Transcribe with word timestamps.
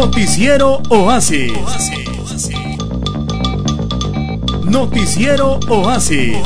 Noticiero 0.00 0.80
Oasis. 0.90 1.52
Noticiero 4.62 5.58
Oasis. 5.68 6.36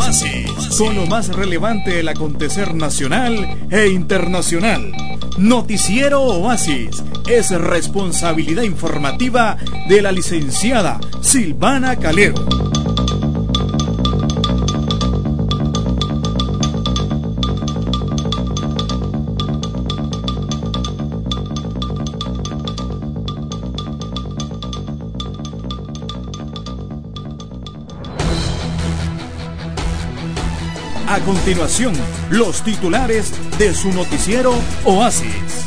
Con 0.79 0.97
lo 0.97 1.07
más 1.07 1.29
relevante 1.29 1.91
del 1.97 2.09
acontecer 2.09 2.73
nacional 2.73 3.69
e 3.71 3.89
internacional. 3.89 4.91
Noticiero 5.37 6.23
Oasis 6.23 7.05
es 7.29 7.51
responsabilidad 7.51 8.63
informativa 8.63 9.59
de 9.87 10.01
la 10.01 10.13
licenciada 10.13 10.99
Silvana 11.21 11.97
Calero. 11.97 12.62
A 31.13 31.21
continuación, 31.21 31.93
los 32.31 32.63
titulares 32.63 33.35
de 33.59 33.75
su 33.75 33.93
noticiero 33.93 34.55
Oasis. 34.87 35.67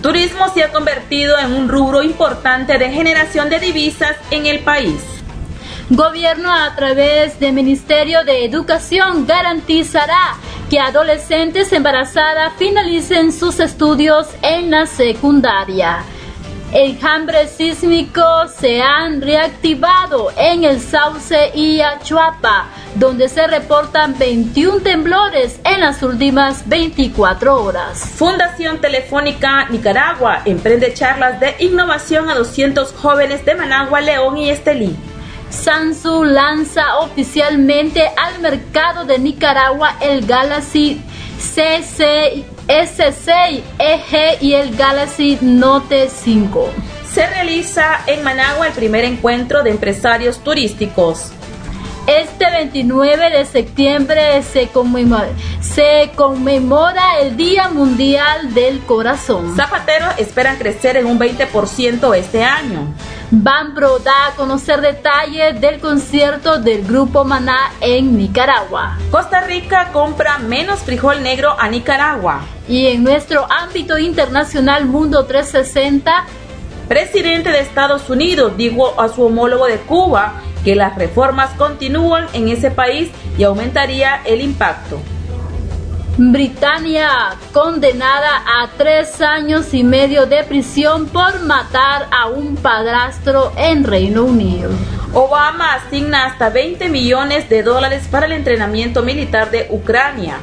Turismo 0.00 0.54
se 0.54 0.62
ha 0.62 0.70
convertido 0.70 1.36
en 1.36 1.52
un 1.52 1.68
rubro 1.68 2.04
importante 2.04 2.78
de 2.78 2.90
generación 2.90 3.50
de 3.50 3.58
divisas 3.58 4.14
en 4.30 4.46
el 4.46 4.60
país. 4.60 5.19
Gobierno 5.90 6.52
a 6.52 6.76
través 6.76 7.40
del 7.40 7.52
Ministerio 7.52 8.22
de 8.22 8.44
Educación 8.44 9.26
garantizará 9.26 10.36
que 10.70 10.78
adolescentes 10.78 11.72
embarazadas 11.72 12.52
finalicen 12.56 13.32
sus 13.32 13.58
estudios 13.58 14.28
en 14.40 14.70
la 14.70 14.86
secundaria. 14.86 16.04
Enjambres 16.72 17.50
sísmicos 17.50 18.52
se 18.52 18.80
han 18.80 19.20
reactivado 19.20 20.30
en 20.36 20.62
el 20.62 20.80
Sauce 20.80 21.50
y 21.56 21.80
Achuapa, 21.80 22.68
donde 22.94 23.28
se 23.28 23.48
reportan 23.48 24.16
21 24.16 24.82
temblores 24.82 25.58
en 25.64 25.80
las 25.80 26.04
últimas 26.04 26.68
24 26.68 27.64
horas. 27.64 27.98
Fundación 28.14 28.80
Telefónica 28.80 29.68
Nicaragua 29.68 30.42
emprende 30.44 30.94
charlas 30.94 31.40
de 31.40 31.56
innovación 31.58 32.30
a 32.30 32.36
200 32.36 32.92
jóvenes 32.92 33.44
de 33.44 33.56
Managua, 33.56 34.00
León 34.00 34.38
y 34.38 34.50
Estelí. 34.50 34.96
Samsung 35.50 36.26
lanza 36.26 36.98
oficialmente 37.00 38.02
al 38.16 38.40
mercado 38.40 39.04
de 39.04 39.18
Nicaragua 39.18 39.96
el 40.00 40.24
Galaxy 40.24 41.02
C6, 41.38 42.44
S6 42.68 43.62
EG 43.78 44.42
y 44.42 44.54
el 44.54 44.76
Galaxy 44.76 45.38
Note 45.40 46.08
5. 46.08 46.70
Se 47.12 47.26
realiza 47.26 48.00
en 48.06 48.22
Managua 48.22 48.68
el 48.68 48.72
primer 48.72 49.04
encuentro 49.04 49.62
de 49.62 49.70
empresarios 49.70 50.38
turísticos. 50.44 51.32
Este 52.06 52.50
29 52.50 53.30
de 53.30 53.44
septiembre 53.44 54.42
se 54.42 54.68
conmemora, 54.68 55.28
se 55.60 56.10
conmemora 56.16 57.20
el 57.20 57.36
Día 57.36 57.68
Mundial 57.68 58.52
del 58.54 58.80
Corazón. 58.80 59.54
Zapateros 59.54 60.14
esperan 60.18 60.56
crecer 60.56 60.96
en 60.96 61.06
un 61.06 61.18
20% 61.18 62.16
este 62.16 62.42
año. 62.42 62.94
Banpro 63.30 63.98
da 64.00 64.28
a 64.28 64.30
conocer 64.34 64.80
detalles 64.80 65.60
del 65.60 65.78
concierto 65.78 66.58
del 66.58 66.84
grupo 66.84 67.24
Maná 67.24 67.70
en 67.80 68.16
Nicaragua. 68.16 68.98
Costa 69.10 69.42
Rica 69.42 69.90
compra 69.92 70.38
menos 70.38 70.80
frijol 70.80 71.22
negro 71.22 71.54
a 71.58 71.68
Nicaragua. 71.68 72.40
Y 72.66 72.86
en 72.86 73.04
nuestro 73.04 73.46
ámbito 73.50 73.98
internacional 73.98 74.86
Mundo 74.86 75.26
360, 75.26 76.24
presidente 76.88 77.50
de 77.50 77.60
Estados 77.60 78.10
Unidos 78.10 78.56
dijo 78.56 79.00
a 79.00 79.08
su 79.08 79.22
homólogo 79.22 79.66
de 79.66 79.76
Cuba 79.76 80.42
que 80.64 80.74
las 80.74 80.96
reformas 80.96 81.50
continúan 81.54 82.26
en 82.32 82.48
ese 82.48 82.70
país 82.70 83.10
y 83.38 83.44
aumentaría 83.44 84.22
el 84.24 84.40
impacto. 84.40 85.00
Britania 86.18 87.36
condenada 87.52 88.42
a 88.46 88.68
tres 88.76 89.22
años 89.22 89.72
y 89.72 89.82
medio 89.84 90.26
de 90.26 90.44
prisión 90.44 91.06
por 91.06 91.40
matar 91.40 92.08
a 92.10 92.26
un 92.28 92.56
padrastro 92.56 93.52
en 93.56 93.84
Reino 93.84 94.24
Unido. 94.24 94.70
Obama 95.14 95.74
asigna 95.74 96.26
hasta 96.26 96.50
20 96.50 96.90
millones 96.90 97.48
de 97.48 97.62
dólares 97.62 98.06
para 98.10 98.26
el 98.26 98.32
entrenamiento 98.32 99.02
militar 99.02 99.50
de 99.50 99.66
Ucrania. 99.70 100.36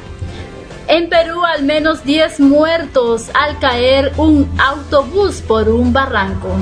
En 0.88 1.10
Perú 1.10 1.46
al 1.46 1.64
menos 1.64 2.04
10 2.04 2.40
muertos 2.40 3.30
al 3.34 3.60
caer 3.60 4.14
un 4.18 4.50
autobús 4.58 5.42
por 5.42 5.70
un 5.70 5.94
barranco. 5.94 6.56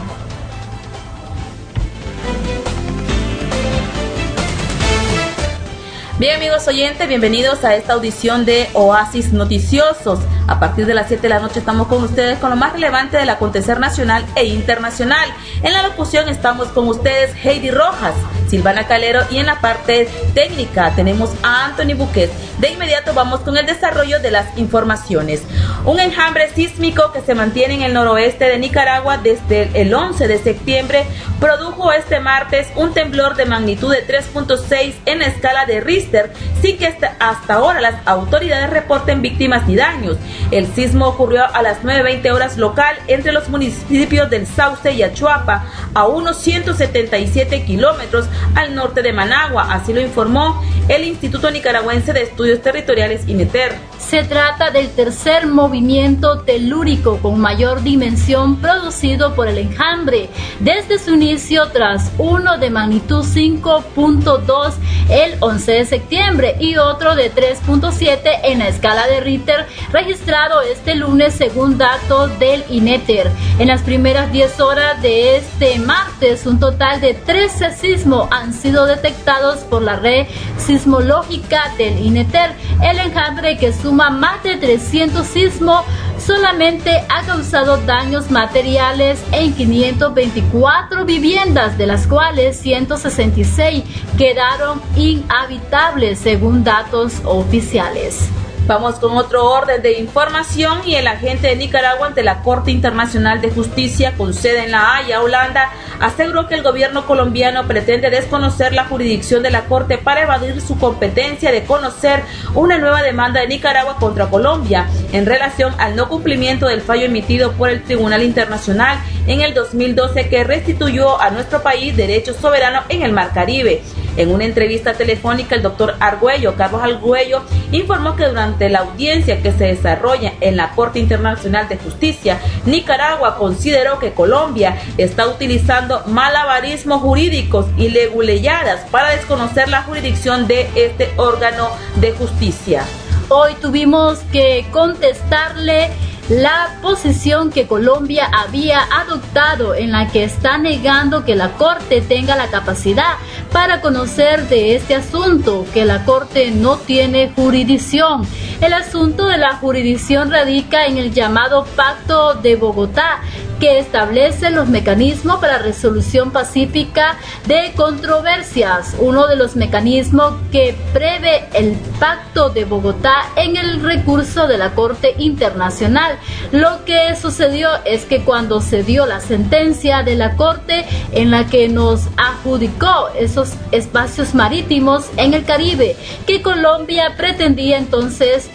Bien 6.17 6.37
amigos 6.37 6.65
oyentes, 6.69 7.09
bienvenidos 7.09 7.65
a 7.65 7.75
esta 7.75 7.91
audición 7.91 8.45
de 8.45 8.69
Oasis 8.73 9.33
Noticiosos. 9.33 10.19
A 10.47 10.59
partir 10.59 10.85
de 10.85 10.93
las 10.93 11.07
7 11.07 11.23
de 11.23 11.29
la 11.29 11.39
noche 11.39 11.59
estamos 11.59 11.87
con 11.87 12.03
ustedes 12.03 12.37
con 12.37 12.51
lo 12.51 12.55
más 12.55 12.73
relevante 12.73 13.17
del 13.17 13.29
acontecer 13.29 13.79
nacional 13.79 14.23
e 14.35 14.45
internacional. 14.45 15.27
En 15.63 15.73
la 15.73 15.81
locución 15.81 16.29
estamos 16.29 16.67
con 16.67 16.87
ustedes 16.87 17.33
Heidi 17.43 17.71
Rojas, 17.71 18.13
Silvana 18.47 18.85
Calero 18.87 19.21
y 19.31 19.37
en 19.37 19.47
la 19.47 19.59
parte 19.59 20.07
técnica 20.35 20.93
tenemos 20.95 21.31
a 21.41 21.65
Anthony 21.65 21.95
Buquet. 21.97 22.31
De 22.59 22.69
inmediato 22.69 23.13
vamos 23.15 23.39
con 23.39 23.57
el 23.57 23.65
desarrollo 23.65 24.19
de 24.19 24.29
las 24.29 24.55
informaciones. 24.57 25.41
Un 25.83 25.99
enjambre 25.99 26.49
sísmico 26.53 27.11
que 27.11 27.21
se 27.21 27.33
mantiene 27.33 27.75
en 27.75 27.81
el 27.81 27.93
noroeste 27.93 28.45
de 28.45 28.59
Nicaragua 28.59 29.17
desde 29.17 29.69
el 29.73 29.93
11 29.93 30.27
de 30.27 30.37
septiembre 30.37 31.05
produjo 31.39 31.91
este 31.91 32.19
martes 32.19 32.67
un 32.75 32.93
temblor 32.93 33.35
de 33.35 33.45
magnitud 33.45 33.91
de 33.91 34.07
3.6 34.07 34.93
en 35.05 35.19
la 35.19 35.25
escala 35.25 35.65
de 35.65 35.81
Richter, 35.81 36.31
sin 36.61 36.77
que 36.77 36.95
hasta 37.19 37.53
ahora 37.53 37.81
las 37.81 37.95
autoridades 38.05 38.69
reporten 38.69 39.21
víctimas 39.21 39.67
ni 39.67 39.75
daños. 39.75 40.17
El 40.51 40.67
sismo 40.73 41.07
ocurrió 41.07 41.43
a 41.53 41.61
las 41.61 41.81
9.20 41.83 42.31
horas 42.31 42.57
local 42.57 42.95
entre 43.07 43.31
los 43.31 43.49
municipios 43.49 44.29
del 44.29 44.45
Sauce 44.45 44.91
y 44.91 45.03
Achuapa, 45.03 45.65
a 45.93 46.05
unos 46.07 46.37
177 46.37 47.63
kilómetros 47.63 48.27
al 48.55 48.75
norte 48.75 49.01
de 49.01 49.13
Managua, 49.13 49.73
así 49.73 49.93
lo 49.93 50.01
informó 50.01 50.63
el 50.87 51.03
Instituto 51.03 51.49
Nicaragüense 51.51 52.13
de 52.13 52.23
Estudios 52.23 52.61
Territoriales 52.61 53.27
INETER. 53.27 53.94
Se 53.97 54.23
trata 54.23 54.71
del 54.71 54.89
tercer 54.91 55.47
movimiento 55.47 56.39
telúrico 56.41 57.17
con 57.21 57.39
mayor 57.39 57.81
dimensión 57.83 58.57
producido 58.57 59.35
por 59.35 59.47
el 59.47 59.57
enjambre 59.57 60.29
desde 60.59 60.99
su 60.99 61.15
inicio 61.15 61.67
tras 61.69 62.11
uno 62.17 62.57
de 62.57 62.69
magnitud 62.69 63.25
5.2 63.25 64.73
el 65.09 65.35
11 65.39 65.71
de 65.71 65.85
septiembre 65.85 66.55
y 66.59 66.77
otro 66.77 67.15
de 67.15 67.33
3.7 67.33 68.39
en 68.43 68.59
la 68.59 68.67
escala 68.67 69.07
de 69.07 69.19
Richter 69.19 69.65
registrado 69.91 70.61
este 70.61 70.95
lunes 70.95 71.33
según 71.33 71.77
datos 71.77 72.37
del 72.39 72.63
INETER. 72.69 73.31
En 73.59 73.67
las 73.67 73.81
primeras 73.81 74.31
10 74.31 74.59
horas 74.59 75.01
de 75.01 75.37
este 75.37 75.79
martes 75.79 76.45
un 76.45 76.59
total 76.59 77.01
de 77.01 77.13
13 77.13 77.73
sismos 77.73 78.27
han 78.31 78.53
sido 78.53 78.85
detectados 78.85 79.59
por 79.59 79.81
la 79.81 79.95
red 79.95 80.27
sismológica 80.57 81.73
del 81.77 81.97
INETER. 82.05 82.53
El 82.81 82.99
enjambre 82.99 83.57
que 83.57 83.73
suma 83.85 84.09
más 84.09 84.41
de 84.41 84.57
300 84.57 85.27
sismos 85.27 85.85
solamente 86.17 87.05
ha 87.07 87.21
causado 87.21 87.77
daños 87.77 88.31
materiales 88.31 89.23
en 89.31 89.53
524 89.53 91.05
viviendas, 91.05 91.77
de 91.77 91.85
las 91.85 92.07
cuales 92.07 92.57
166 92.57 93.83
quedaron 94.17 94.81
inhabitables 94.95 96.17
según 96.17 96.63
datos 96.63 97.21
oficiales. 97.25 98.27
Vamos 98.67 98.95
con 98.95 99.15
otro 99.15 99.45
orden 99.45 99.83
de 99.83 99.99
información 99.99 100.79
y 100.87 100.95
el 100.95 101.05
agente 101.05 101.49
de 101.49 101.55
Nicaragua 101.55 102.07
ante 102.07 102.23
la 102.23 102.41
Corte 102.41 102.71
Internacional 102.71 103.39
de 103.39 103.51
Justicia 103.51 104.15
con 104.17 104.33
sede 104.33 104.63
en 104.63 104.71
La 104.71 104.95
Haya, 104.95 105.21
Holanda, 105.21 105.69
aseguró 105.99 106.47
que 106.47 106.55
el 106.55 106.63
gobierno 106.63 107.05
colombiano 107.05 107.67
pretende 107.67 108.09
desconocer 108.09 108.73
la 108.73 108.85
jurisdicción 108.85 109.43
de 109.43 109.51
la 109.51 109.65
Corte 109.65 109.99
para 109.99 110.23
evadir 110.23 110.59
su 110.61 110.79
competencia 110.79 111.51
de 111.51 111.63
conocer 111.63 112.23
una 112.55 112.79
nueva 112.79 113.03
demanda 113.03 113.41
de 113.41 113.49
Nicaragua 113.49 113.97
contra 113.99 114.31
Colombia 114.31 114.87
en 115.11 115.27
relación 115.27 115.75
al 115.77 115.95
no 115.95 116.09
cumplimiento 116.09 116.65
del 116.65 116.81
fallo 116.81 117.05
emitido 117.05 117.51
por 117.51 117.69
el 117.69 117.83
Tribunal 117.83 118.23
Internacional 118.23 118.97
en 119.27 119.41
el 119.41 119.53
2012 119.53 120.27
que 120.27 120.43
restituyó 120.43 121.21
a 121.21 121.29
nuestro 121.29 121.61
país 121.61 121.95
derechos 121.95 122.37
soberanos 122.37 122.85
en 122.89 123.03
el 123.03 123.11
Mar 123.11 123.29
Caribe. 123.31 123.83
En 124.17 124.31
una 124.31 124.45
entrevista 124.45 124.93
telefónica, 124.93 125.55
el 125.55 125.61
doctor 125.61 125.95
Argüello, 125.99 126.55
Carlos 126.55 126.81
Argüello, 126.81 127.41
informó 127.71 128.15
que 128.15 128.27
durante 128.27 128.69
la 128.69 128.79
audiencia 128.79 129.41
que 129.41 129.51
se 129.51 129.65
desarrolla 129.65 130.33
en 130.41 130.55
la 130.55 130.71
Corte 130.71 130.99
Internacional 130.99 131.67
de 131.67 131.77
Justicia, 131.77 132.39
Nicaragua 132.65 133.37
consideró 133.37 133.99
que 133.99 134.13
Colombia 134.13 134.77
está 134.97 135.27
utilizando 135.27 136.01
malabarismos 136.07 137.01
jurídicos 137.01 137.67
y 137.77 137.89
leguleyadas 137.89 138.81
para 138.89 139.11
desconocer 139.11 139.69
la 139.69 139.83
jurisdicción 139.83 140.47
de 140.47 140.69
este 140.75 141.11
órgano 141.17 141.69
de 141.95 142.11
justicia. 142.13 142.83
Hoy 143.27 143.53
tuvimos 143.59 144.19
que 144.31 144.65
contestarle 144.71 145.89
la 146.29 146.77
posición 146.81 147.51
que 147.51 147.67
Colombia 147.67 148.27
había 148.33 148.81
adoptado 148.81 149.75
en 149.75 149.91
la 149.91 150.07
que 150.07 150.23
está 150.23 150.57
negando 150.57 151.23
que 151.23 151.35
la 151.35 151.51
Corte 151.51 152.01
tenga 152.01 152.35
la 152.35 152.47
capacidad 152.47 153.15
para 153.51 153.79
conocer 153.79 154.47
de 154.49 154.75
este 154.75 154.95
asunto, 154.95 155.65
que 155.71 155.85
la 155.85 156.03
Corte 156.03 156.49
no 156.49 156.77
tiene 156.77 157.31
jurisdicción. 157.35 158.27
El 158.59 158.73
asunto 158.73 159.27
de 159.27 159.37
la 159.37 159.57
jurisdicción 159.57 160.31
radica 160.31 160.85
en 160.85 160.97
el 160.97 161.13
llamado 161.13 161.65
Pacto 161.75 162.33
de 162.35 162.55
Bogotá, 162.55 163.21
que 163.59 163.79
establece 163.79 164.49
los 164.49 164.67
mecanismos 164.67 165.39
para 165.39 165.59
resolución 165.59 166.31
pacífica 166.31 167.17
de 167.47 167.73
controversias, 167.75 168.95
uno 168.99 169.27
de 169.27 169.35
los 169.35 169.55
mecanismos 169.55 170.33
que 170.51 170.75
prevé 170.93 171.45
el 171.53 171.73
Pacto 171.99 172.49
de 172.49 172.65
Bogotá 172.65 173.29
en 173.35 173.55
el 173.55 173.81
recurso 173.81 174.47
de 174.47 174.57
la 174.57 174.71
Corte 174.71 175.15
Internacional. 175.17 176.17
Lo 176.51 176.83
que 176.85 177.15
sucedió 177.15 177.69
es 177.85 178.05
que 178.05 178.21
cuando 178.21 178.61
se 178.61 178.83
dio 178.83 179.05
la 179.05 179.19
sentencia 179.19 180.03
de 180.03 180.15
la 180.15 180.35
Corte 180.35 180.85
en 181.11 181.31
la 181.31 181.45
que 181.47 181.69
nos 181.69 182.01
adjudicó 182.17 183.09
esos 183.17 183.53
espacios 183.71 184.33
marítimos 184.33 185.05
en 185.17 185.33
el 185.33 185.45
Caribe, 185.45 185.95
que 186.27 186.41
Colombia 186.41 187.13
pretendía 187.17 187.77
entonces 187.77 188.49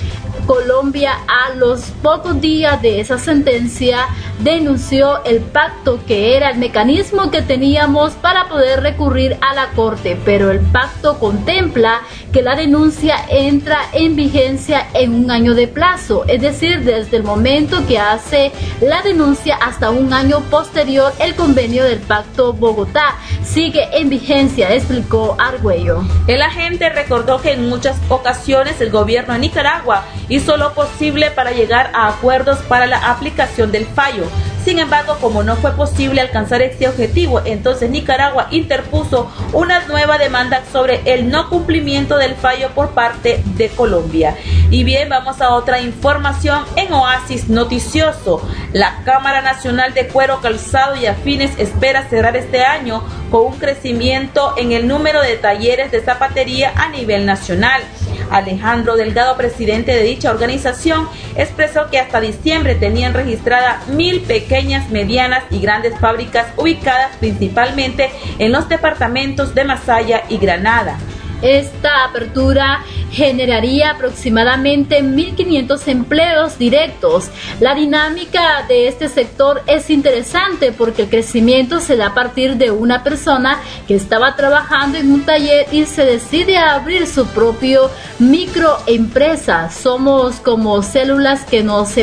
Colombia 0.47 1.13
a 1.27 1.55
los 1.55 1.83
pocos 2.03 2.41
días 2.41 2.81
de 2.83 3.01
esa 3.01 3.19
sentencia 3.19 4.07
denunció 4.41 5.25
el 5.25 5.41
pacto 5.41 6.01
que 6.07 6.37
era 6.37 6.51
el 6.51 6.59
mecanismo 6.59 7.31
que 7.31 7.43
teníamos 7.43 8.13
para 8.15 8.49
poder 8.49 8.81
recurrir 8.81 9.37
a 9.41 9.55
la 9.55 9.71
corte, 9.71 10.19
pero 10.25 10.51
el 10.51 10.61
pacto 10.61 11.19
contempla 11.19 12.01
que 12.32 12.43
la 12.43 12.55
denuncia 12.55 13.17
entra 13.29 13.79
en 13.93 14.15
vigencia 14.15 14.87
en 14.94 15.15
un 15.15 15.31
año 15.31 15.55
de 15.55 15.67
plazo, 15.67 16.25
es 16.29 16.41
decir, 16.41 16.85
desde 16.85 17.17
el 17.17 17.23
momento 17.25 17.87
que 17.87 17.99
hace 17.99 18.53
la 18.81 19.03
denuncia 19.03 19.56
hasta 19.56 19.91
un 19.91 20.12
año 20.12 20.41
posterior 20.50 21.12
el 21.19 21.35
convenio 21.35 21.85
del 21.85 21.99
pacto 21.99 22.53
Bogotá 22.53 23.17
sigue 23.43 23.88
en 23.93 24.09
vigencia, 24.09 24.73
explicó 24.75 25.37
Argüello. 25.38 26.03
El 26.27 26.43
agente 26.43 26.88
recordó 26.88 27.41
que 27.41 27.53
en 27.53 27.69
muchas 27.69 27.97
ocasiones 28.09 28.81
el 28.81 28.91
gobierno 28.91 29.35
de 29.35 29.41
Nicaragua 29.41 30.05
hizo 30.29 30.56
lo 30.56 30.73
posible 30.75 31.31
para 31.31 31.50
llegar 31.50 31.91
a 31.94 32.09
acuerdos 32.09 32.59
para 32.61 32.87
la 32.87 33.11
aplicación 33.11 33.73
del 33.73 33.87
fallo. 33.87 34.25
Sin 34.65 34.79
embargo, 34.79 35.17
como 35.21 35.43
no 35.43 35.57
fue 35.57 35.73
posible 35.73 36.21
alcanzar 36.21 36.61
este 36.61 36.87
objetivo, 36.87 37.41
entonces 37.45 37.91
Nicaragua 37.91 38.49
interpuso 38.51 39.31
una 39.53 39.87
nueva 39.87 40.19
demanda 40.19 40.62
sobre 40.71 41.01
el 41.07 41.31
no 41.31 41.49
cumplimiento 41.49 42.19
del 42.19 42.35
fallo 42.35 42.69
por 42.75 42.91
parte 42.91 43.43
de 43.57 43.69
Colombia. 43.71 44.37
Y 44.71 44.85
bien, 44.85 45.09
vamos 45.09 45.41
a 45.41 45.55
otra 45.55 45.81
información 45.81 46.62
en 46.77 46.93
Oasis 46.93 47.49
Noticioso. 47.49 48.47
La 48.73 49.03
Cámara 49.05 49.41
Nacional 49.41 49.95
de 49.95 50.07
Cuero 50.09 50.41
Calzado 50.41 50.95
y 50.95 51.07
Afines 51.07 51.59
espera 51.59 52.09
cerrar 52.09 52.37
este 52.37 52.62
año 52.62 53.03
con 53.31 53.47
un 53.47 53.59
crecimiento 53.59 54.55
en 54.59 54.73
el 54.73 54.87
número 54.87 55.23
de 55.23 55.37
talleres 55.37 55.91
de 55.91 56.03
zapatería 56.03 56.73
a 56.77 56.89
nivel 56.91 57.27
nacional. 57.27 57.83
Alejandro 58.31 58.97
Delgado, 58.97 59.37
presidente 59.37 59.93
de 59.93 60.03
dicha 60.03 60.31
organización, 60.31 61.09
expresó 61.37 61.91
que 61.91 61.99
hasta 61.99 62.21
diciembre 62.21 62.75
tenían 62.75 63.15
registradas 63.15 63.88
mil 63.88 64.21
pequeñas, 64.23 64.91
medianas 64.91 65.44
y 65.50 65.61
grandes 65.61 65.99
fábricas 65.99 66.47
ubicadas 66.56 67.17
principalmente 67.19 68.11
en 68.38 68.53
los 68.53 68.69
departamentos 68.69 69.55
de 69.55 69.65
Masaya 69.65 70.23
y 70.29 70.38
Granada. 70.38 70.99
Esta 71.43 72.05
apertura 72.05 72.85
generaría 73.11 73.91
aproximadamente 73.91 75.03
1.500 75.03 75.89
empleos 75.89 76.59
directos. 76.59 77.31
La 77.61 77.75
dinámica 77.75 78.65
de 78.69 78.89
este 78.89 79.09
sector 79.09 79.63
es 79.67 79.91
interesante 79.91 80.73
porque 80.73 81.03
el 81.03 81.09
crecimiento 81.09 81.81
se 81.81 81.97
da 81.97 82.09
a 82.09 82.15
partir 82.15 82.57
de 82.57 82.71
una 82.71 83.03
persona 83.03 83.61
que 83.89 83.95
estaba 83.95 84.37
trabajando 84.37 84.99
en 84.99 85.13
un 85.13 85.25
taller 85.25 85.67
y 85.73 85.85
se 85.85 86.05
decide 86.05 86.59
a 86.59 86.75
abrir 86.75 87.07
su 87.07 87.27
propio 87.27 87.91
microempresa. 88.19 89.71
Somos 89.71 90.37
como 90.37 90.83
células 90.83 91.45
que 91.45 91.63
nos, 91.63 91.95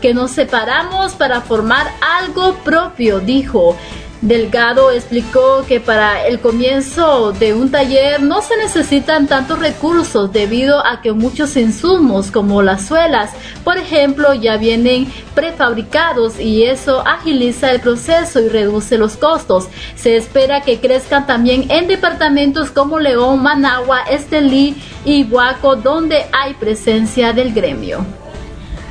que 0.00 0.14
nos 0.14 0.30
separamos 0.30 1.12
para 1.12 1.40
formar 1.40 1.90
algo 2.00 2.54
propio, 2.64 3.20
dijo. 3.20 3.76
Delgado 4.22 4.90
explicó 4.90 5.64
que 5.66 5.80
para 5.80 6.26
el 6.26 6.40
comienzo 6.40 7.32
de 7.32 7.54
un 7.54 7.70
taller 7.70 8.22
no 8.22 8.42
se 8.42 8.54
necesitan 8.58 9.26
tantos 9.26 9.58
recursos 9.58 10.30
debido 10.30 10.84
a 10.86 11.00
que 11.00 11.12
muchos 11.12 11.56
insumos 11.56 12.30
como 12.30 12.60
las 12.62 12.86
suelas, 12.86 13.30
por 13.64 13.78
ejemplo, 13.78 14.34
ya 14.34 14.58
vienen 14.58 15.10
prefabricados 15.34 16.38
y 16.38 16.64
eso 16.64 17.00
agiliza 17.06 17.70
el 17.70 17.80
proceso 17.80 18.40
y 18.40 18.48
reduce 18.50 18.98
los 18.98 19.16
costos. 19.16 19.68
Se 19.96 20.18
espera 20.18 20.60
que 20.60 20.80
crezcan 20.80 21.26
también 21.26 21.70
en 21.70 21.86
departamentos 21.86 22.70
como 22.70 22.98
León, 22.98 23.42
Managua, 23.42 24.02
Estelí 24.02 24.76
y 25.06 25.24
Huaco 25.24 25.76
donde 25.76 26.26
hay 26.32 26.52
presencia 26.54 27.32
del 27.32 27.54
gremio. 27.54 28.04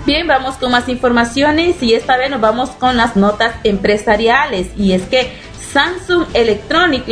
Bien, 0.09 0.25
vamos 0.25 0.55
con 0.55 0.71
más 0.71 0.89
informaciones 0.89 1.83
y 1.83 1.93
esta 1.93 2.17
vez 2.17 2.31
nos 2.31 2.41
vamos 2.41 2.71
con 2.71 2.97
las 2.97 3.15
notas 3.15 3.53
empresariales. 3.63 4.71
Y 4.75 4.93
es 4.93 5.03
que 5.03 5.31
Samsung 5.71 6.25
Electronic 6.33 7.07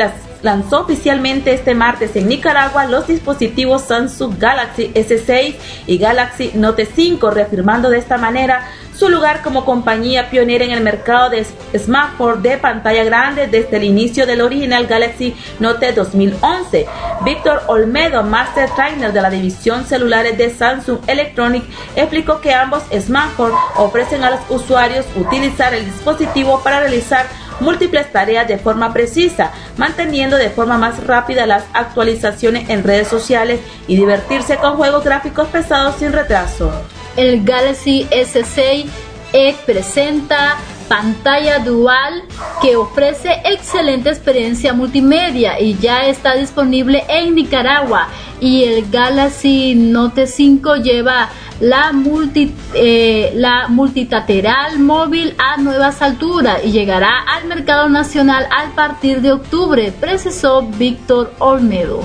lanzó 0.47 0.79
oficialmente 0.79 1.53
este 1.53 1.75
martes 1.75 2.15
en 2.15 2.29
Nicaragua 2.29 2.85
los 2.85 3.05
dispositivos 3.05 3.81
Samsung 3.81 4.39
Galaxy 4.39 4.93
S6 4.93 5.55
y 5.87 5.97
Galaxy 5.97 6.51
Note 6.53 6.85
5, 6.85 7.31
reafirmando 7.31 7.89
de 7.89 7.97
esta 7.97 8.17
manera 8.17 8.65
su 8.97 9.09
lugar 9.09 9.41
como 9.41 9.65
compañía 9.65 10.29
pionera 10.29 10.63
en 10.63 10.71
el 10.71 10.79
mercado 10.79 11.29
de 11.29 11.45
smartphone 11.77 12.41
de 12.41 12.57
pantalla 12.57 13.03
grande 13.03 13.47
desde 13.47 13.75
el 13.75 13.83
inicio 13.83 14.25
del 14.25 14.39
original 14.39 14.87
Galaxy 14.87 15.35
Note 15.59 15.91
2011. 15.91 16.87
Víctor 17.25 17.63
Olmedo, 17.67 18.23
Master 18.23 18.69
Trainer 18.69 19.11
de 19.11 19.21
la 19.21 19.29
división 19.29 19.83
celulares 19.85 20.37
de 20.37 20.49
Samsung 20.49 20.99
Electronic, 21.07 21.65
explicó 21.97 22.39
que 22.39 22.53
ambos 22.53 22.83
smartphones 22.97 23.57
ofrecen 23.75 24.23
a 24.23 24.29
los 24.29 24.39
usuarios 24.49 25.05
utilizar 25.17 25.73
el 25.73 25.83
dispositivo 25.83 26.61
para 26.63 26.79
realizar 26.79 27.27
múltiples 27.59 28.11
tareas 28.11 28.47
de 28.47 28.57
forma 28.57 28.93
precisa, 28.93 29.51
manteniendo 29.77 30.37
de 30.37 30.49
forma 30.49 30.77
más 30.77 31.03
rápida 31.05 31.45
las 31.45 31.65
actualizaciones 31.73 32.69
en 32.69 32.83
redes 32.83 33.07
sociales 33.07 33.59
y 33.87 33.95
divertirse 33.95 34.57
con 34.57 34.75
juegos 34.75 35.03
gráficos 35.03 35.47
pesados 35.47 35.95
sin 35.97 36.11
retraso. 36.11 36.71
El 37.15 37.43
Galaxy 37.43 38.07
S6 38.11 38.85
e 39.33 39.55
presenta 39.65 40.57
pantalla 40.87 41.59
dual 41.59 42.23
que 42.61 42.75
ofrece 42.75 43.41
excelente 43.43 44.09
experiencia 44.09 44.73
multimedia 44.73 45.59
y 45.59 45.77
ya 45.77 46.07
está 46.07 46.35
disponible 46.35 47.03
en 47.09 47.35
Nicaragua. 47.35 48.07
Y 48.39 48.63
el 48.63 48.89
Galaxy 48.89 49.75
Note 49.75 50.27
5 50.27 50.75
lleva 50.77 51.29
la, 51.59 51.91
multi, 51.91 52.53
eh, 52.73 53.31
la 53.35 53.67
multilateral 53.67 54.79
móvil 54.79 55.35
a 55.37 55.61
nuevas 55.61 56.01
alturas 56.01 56.59
y 56.63 56.71
llegará 56.71 57.23
al 57.35 57.47
mercado 57.47 57.89
nacional 57.89 58.47
a 58.51 58.75
partir 58.75 59.21
de 59.21 59.31
octubre, 59.31 59.93
precisó 59.99 60.61
Víctor 60.63 61.31
Olmedo. 61.39 62.01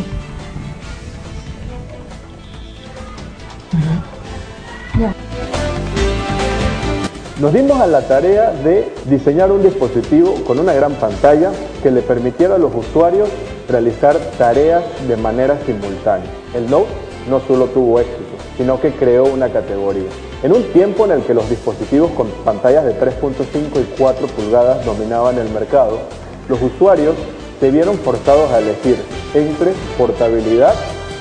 Nos 7.40 7.52
dimos 7.52 7.80
a 7.80 7.88
la 7.88 8.06
tarea 8.06 8.52
de 8.52 8.94
diseñar 9.06 9.50
un 9.50 9.64
dispositivo 9.64 10.34
con 10.46 10.60
una 10.60 10.74
gran 10.74 10.92
pantalla 10.94 11.50
que 11.82 11.90
le 11.90 12.00
permitiera 12.00 12.54
a 12.54 12.58
los 12.58 12.72
usuarios 12.72 13.28
realizar 13.68 14.16
tareas 14.38 14.84
de 15.08 15.16
manera 15.16 15.58
simultánea. 15.66 16.30
El 16.54 16.70
Note 16.70 16.90
no 17.28 17.40
solo 17.40 17.66
tuvo 17.66 17.98
éxito, 17.98 18.31
sino 18.56 18.80
que 18.80 18.92
creó 18.92 19.24
una 19.24 19.50
categoría. 19.50 20.08
En 20.42 20.52
un 20.52 20.62
tiempo 20.72 21.04
en 21.04 21.12
el 21.12 21.22
que 21.22 21.34
los 21.34 21.48
dispositivos 21.48 22.10
con 22.12 22.28
pantallas 22.44 22.84
de 22.84 22.98
3.5 22.98 23.80
y 23.80 23.94
4 23.98 24.26
pulgadas 24.28 24.84
dominaban 24.84 25.38
el 25.38 25.48
mercado, 25.50 26.00
los 26.48 26.60
usuarios 26.60 27.14
se 27.60 27.70
vieron 27.70 27.96
forzados 27.98 28.50
a 28.50 28.58
elegir 28.58 28.96
entre 29.34 29.72
portabilidad 29.96 30.74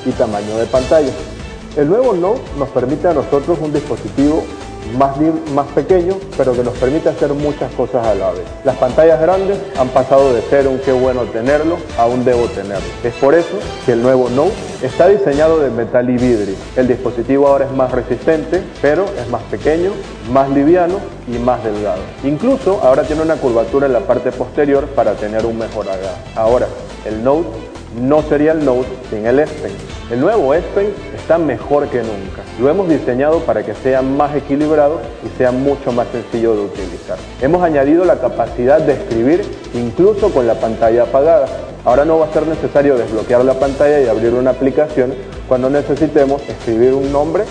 y 0.06 0.12
tamaño 0.12 0.58
de 0.58 0.66
pantalla. 0.66 1.12
El 1.78 1.88
nuevo 1.88 2.14
Note 2.14 2.42
nos 2.58 2.70
permite 2.70 3.08
a 3.08 3.14
nosotros 3.14 3.60
un 3.62 3.72
dispositivo 3.72 4.44
más, 4.98 5.16
más 5.54 5.68
pequeño, 5.68 6.16
pero 6.38 6.54
que 6.54 6.64
nos 6.64 6.78
permite 6.78 7.10
hacer 7.10 7.34
muchas 7.34 7.72
cosas 7.74 8.06
a 8.06 8.16
la 8.16 8.32
vez. 8.32 8.44
Las 8.64 8.76
pantallas 8.78 9.20
grandes 9.22 9.58
han 9.78 9.90
pasado 9.90 10.34
de 10.34 10.42
ser 10.44 10.68
un 10.68 10.80
qué 10.80 10.92
bueno 10.92 11.24
tenerlo 11.24 11.78
a 11.98 12.06
un 12.06 12.26
debo 12.26 12.46
tenerlo. 12.48 12.88
Es 13.04 13.14
por 13.16 13.34
eso 13.34 13.58
que 13.86 13.94
el 13.94 14.02
nuevo 14.02 14.30
Note 14.30 14.54
está 14.82 15.08
diseñado 15.08 15.60
de 15.60 15.70
metal 15.70 16.10
y 16.10 16.18
vidrio. 16.18 16.56
El 16.76 16.88
dispositivo 16.88 17.48
ahora 17.48 17.66
es 17.66 17.72
más 17.72 17.92
resistente, 17.92 18.62
pero 18.82 19.06
es 19.18 19.28
más 19.30 19.44
pequeño, 19.44 19.92
más 20.32 20.50
liviano 20.50 21.00
y 21.28 21.38
más 21.38 21.64
delgado. 21.64 22.02
Incluso 22.24 22.80
ahora 22.84 23.04
tiene 23.04 23.22
una 23.22 23.36
curvatura 23.36 23.88
en 23.88 23.94
la 23.94 24.02
parte 24.02 24.32
posterior 24.32 24.88
para 24.88 25.14
tener 25.14 25.46
un 25.46 25.58
mejor 25.58 25.88
agarre. 25.90 26.02
Ahora, 26.36 26.68
el 27.06 27.24
Note 27.24 27.71
no 28.00 28.21
sería 28.24 28.53
el 28.53 28.63
Note 28.63 28.88
sin 29.10 29.25
el 29.25 29.39
S 29.39 29.53
Pen. 29.62 29.71
El 30.12 30.21
nuevo 30.21 30.53
S 30.53 30.65
Pen 30.74 30.93
está 31.15 31.38
mejor 31.38 31.88
que 31.88 32.00
nunca. 32.00 32.43
Lo 32.60 32.69
hemos 32.69 32.89
diseñado 32.89 33.39
para 33.39 33.63
que 33.63 33.74
sea 33.74 34.01
más 34.01 34.36
equilibrado 34.36 35.00
y 35.25 35.38
sea 35.38 35.51
mucho 35.51 35.91
más 35.91 36.07
sencillo 36.12 36.53
de 36.53 36.62
utilizar. 36.65 37.17
Hemos 37.41 37.63
añadido 37.63 38.05
la 38.05 38.19
capacidad 38.19 38.81
de 38.81 38.93
escribir 38.93 39.41
incluso 39.74 40.31
con 40.31 40.48
la 40.48 40.55
pantalla 40.55 41.03
apagada. 41.03 41.48
Ahora 41.83 42.05
no 42.05 42.19
va 42.19 42.27
a 42.27 42.33
ser 42.33 42.45
necesario 42.45 42.98
desbloquear 42.98 43.43
la 43.43 43.55
pantalla 43.55 44.00
y 44.01 44.07
abrir 44.07 44.33
una 44.33 44.51
aplicación 44.51 45.13
cuando 45.48 45.69
necesitemos 45.69 46.41
escribir 46.48 46.93
un 46.93 47.12
nombre 47.12 47.43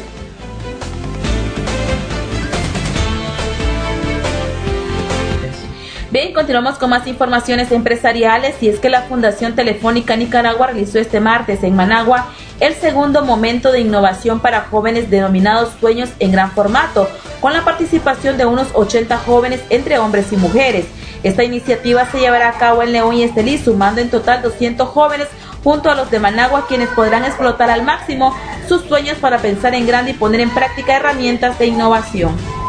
Bien, 6.11 6.33
continuamos 6.35 6.77
con 6.77 6.91
más 6.91 7.07
informaciones 7.07 7.71
empresariales 7.71 8.61
y 8.61 8.69
es 8.69 8.81
que 8.81 8.91
la 8.91 9.03
Fundación 9.03 9.55
Telefónica 9.55 10.17
Nicaragua 10.17 10.67
realizó 10.67 10.99
este 10.99 11.21
martes 11.21 11.63
en 11.63 11.77
Managua 11.77 12.27
el 12.59 12.75
segundo 12.75 13.25
momento 13.25 13.71
de 13.71 13.79
innovación 13.79 14.41
para 14.41 14.63
jóvenes 14.63 15.09
denominados 15.09 15.73
Sueños 15.79 16.11
en 16.19 16.33
Gran 16.33 16.51
Formato, 16.51 17.09
con 17.41 17.53
la 17.53 17.65
participación 17.65 18.37
de 18.39 18.45
unos 18.45 18.67
80 18.75 19.19
jóvenes 19.19 19.61
entre 19.71 20.01
hombres 20.01 20.33
y 20.33 20.37
mujeres. 20.37 20.87
Esta 21.23 21.45
iniciativa 21.45 22.05
se 22.11 22.19
llevará 22.19 22.49
a 22.49 22.59
cabo 22.59 22.83
en 22.83 22.91
León 22.91 23.15
y 23.15 23.23
Estelí, 23.23 23.57
sumando 23.57 24.01
en 24.01 24.11
total 24.11 24.43
200 24.43 24.89
jóvenes 24.89 25.29
junto 25.63 25.93
a 25.93 25.95
los 25.95 26.11
de 26.11 26.19
Managua, 26.19 26.67
quienes 26.67 26.89
podrán 26.89 27.25
explotar 27.25 27.71
al 27.71 27.85
máximo 27.85 28.35
sus 28.67 28.83
sueños 28.83 29.17
para 29.19 29.39
pensar 29.39 29.77
en 29.77 29.87
grande 29.87 30.11
y 30.11 30.15
poner 30.15 30.41
en 30.41 30.51
práctica 30.51 30.97
herramientas 30.97 31.57
de 31.61 31.67
innovación. 31.67 32.60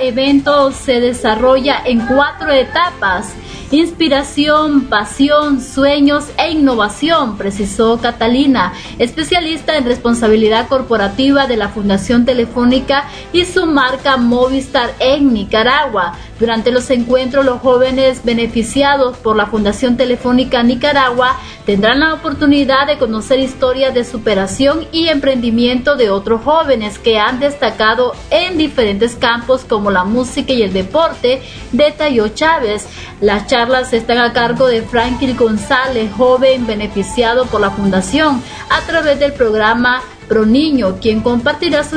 Evento 0.00 0.72
se 0.72 1.00
desarrolla 1.00 1.82
en 1.84 2.00
cuatro 2.00 2.50
etapas. 2.50 3.34
Inspiración, 3.70 4.86
pasión, 4.86 5.60
sueños 5.60 6.30
e 6.38 6.52
innovación, 6.52 7.36
precisó 7.36 7.98
Catalina, 8.00 8.72
especialista 8.98 9.76
en 9.76 9.84
responsabilidad 9.84 10.68
corporativa 10.68 11.46
de 11.46 11.56
la 11.56 11.68
Fundación 11.68 12.24
Telefónica 12.24 13.04
y 13.32 13.44
su 13.44 13.66
marca 13.66 14.16
Movistar 14.16 14.94
en 14.98 15.32
Nicaragua. 15.32 16.14
Durante 16.38 16.70
los 16.70 16.88
encuentros, 16.90 17.44
los 17.44 17.60
jóvenes 17.60 18.24
beneficiados 18.24 19.16
por 19.16 19.36
la 19.36 19.46
Fundación 19.46 19.96
Telefónica 19.96 20.62
Nicaragua 20.62 21.36
tendrán 21.66 22.00
la 22.00 22.14
oportunidad 22.14 22.86
de 22.86 22.96
conocer 22.96 23.40
historias 23.40 23.92
de 23.92 24.04
superación 24.04 24.86
y 24.92 25.08
emprendimiento 25.08 25.96
de 25.96 26.10
otros 26.10 26.42
jóvenes 26.42 26.98
que 26.98 27.18
han 27.18 27.40
destacado 27.40 28.14
en 28.30 28.56
diferentes 28.56 29.16
campos 29.16 29.64
como 29.64 29.90
la 29.90 30.04
música 30.04 30.52
y 30.52 30.62
el 30.62 30.72
deporte, 30.72 31.42
detalló 31.72 32.28
Chávez. 32.28 32.86
Las 33.20 33.48
charlas 33.48 33.92
están 33.92 34.18
a 34.18 34.32
cargo 34.32 34.68
de 34.68 34.82
Franklin 34.82 35.36
González, 35.36 36.10
joven 36.16 36.66
beneficiado 36.66 37.46
por 37.46 37.60
la 37.60 37.70
Fundación 37.70 38.42
a 38.70 38.80
través 38.82 39.18
del 39.18 39.32
programa 39.32 40.02
Pro 40.28 40.44
Niño, 40.44 40.98
quien 41.00 41.20
compartirá 41.20 41.84
su, 41.84 41.96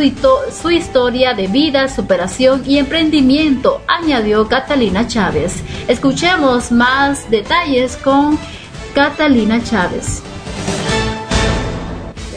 su 0.62 0.72
historia 0.72 1.34
de 1.34 1.48
vida, 1.48 1.88
superación 1.90 2.64
y 2.66 2.78
emprendimiento, 2.78 3.82
añadió 3.88 4.48
Catalina 4.48 5.08
Chávez. 5.08 5.64
Escuchemos 5.88 6.72
más 6.72 7.30
detalles 7.30 7.98
con 7.98 8.40
Catalina 8.96 9.62
Chávez. 9.64 10.24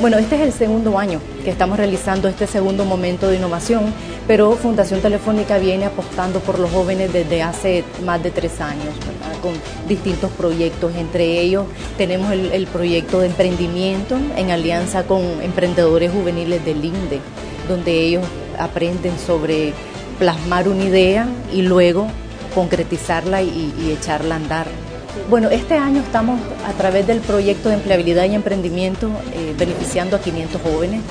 Bueno, 0.04 0.18
este 0.18 0.34
es 0.34 0.42
el 0.42 0.52
segundo 0.52 0.99
año 0.99 1.18
que 1.44 1.50
estamos 1.50 1.78
realizando 1.78 2.28
este 2.28 2.46
segundo 2.46 2.84
momento 2.84 3.26
de 3.26 3.37
innovación, 3.37 3.84
pero 4.26 4.52
Fundación 4.52 5.00
Telefónica 5.00 5.56
viene 5.56 5.87
apostando 5.87 6.40
por 6.40 6.58
los 6.58 6.70
jóvenes 6.70 7.11
desde 7.11 7.42
hace 7.42 7.84
más 8.04 8.23
de 8.23 8.30
tres 8.30 8.61
años, 8.61 8.94
con 9.40 9.54
distintos 9.88 10.30
proyectos. 10.32 10.94
Entre 10.94 11.40
ellos 11.40 11.64
tenemos 11.96 12.30
el, 12.32 12.66
proyecto 12.66 13.20
de 13.20 13.28
emprendimiento 13.28 14.18
en 14.37 14.50
alianza 14.50 15.04
con 15.04 15.23
emprendedores 15.40 16.12
juveniles 16.12 16.62
del 16.66 16.84
INDE, 16.84 17.20
donde 17.66 17.99
ellos 17.99 18.25
aprenden 18.58 19.18
sobre 19.18 19.73
plasmar 20.18 20.68
una 20.68 20.84
idea 20.84 21.26
y 21.50 21.62
luego 21.62 22.08
concretizarla 22.54 23.40
y 23.40 23.96
echarla 23.99 24.34
a 24.34 24.37
andar. 24.37 24.83
Bueno, 25.30 25.49
este 25.50 25.75
año 25.78 26.00
estamos 26.00 26.40
a 26.66 26.73
través 26.73 27.06
del 27.06 27.21
proyecto 27.21 27.68
de 27.68 27.76
empleabilidad 27.76 28.25
y 28.25 28.35
emprendimiento 28.35 29.09
eh, 29.33 29.54
beneficiando 29.56 30.16
a 30.16 30.21
500 30.21 30.61
jóvenes. 30.61 31.02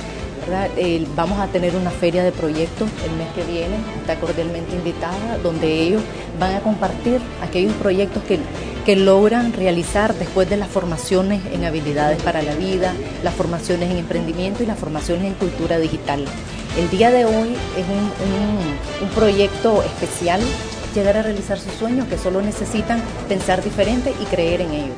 vamos 1.15 1.39
a 1.39 1.47
tener 1.47 1.73
una 1.75 1.89
feria 1.89 2.21
de 2.21 2.33
proyectos 2.33 2.89
el 3.05 3.11
mes 3.15 3.27
que 3.33 3.43
viene, 3.49 3.77
está 4.01 4.19
cordialmente 4.19 4.75
invitada, 4.75 5.37
donde 5.41 5.81
ellos 5.81 6.01
van 6.37 6.53
a 6.53 6.59
compartir 6.59 7.21
aquellos 7.41 7.73
proyectos 7.75 8.21
que, 8.23 8.39
que 8.85 8.97
logran 8.97 9.53
realizar 9.53 10.13
después 10.13 10.49
de 10.49 10.57
las 10.57 10.67
formaciones 10.67 11.41
en 11.53 11.63
habilidades 11.63 12.21
para 12.21 12.41
la 12.41 12.55
vida, 12.55 12.93
las 13.23 13.33
formaciones 13.33 13.89
en 13.89 13.97
emprendimiento 13.97 14.63
y 14.63 14.65
las 14.65 14.77
formaciones 14.77 15.25
en 15.25 15.33
cultura 15.35 15.79
digital. 15.79 16.25
El 16.77 16.89
día 16.89 17.09
de 17.09 17.23
hoy 17.23 17.55
es 17.77 17.85
un, 17.87 19.07
un 19.07 19.09
proyecto 19.15 19.81
especial 19.81 20.41
llegar 20.93 21.17
a 21.17 21.23
realizar 21.23 21.59
sus 21.59 21.73
sueños 21.73 22.07
que 22.07 22.17
solo 22.17 22.41
necesitan 22.41 23.01
pensar 23.27 23.63
diferente 23.63 24.13
y 24.21 24.25
creer 24.25 24.61
en 24.61 24.71
ellos. 24.73 24.97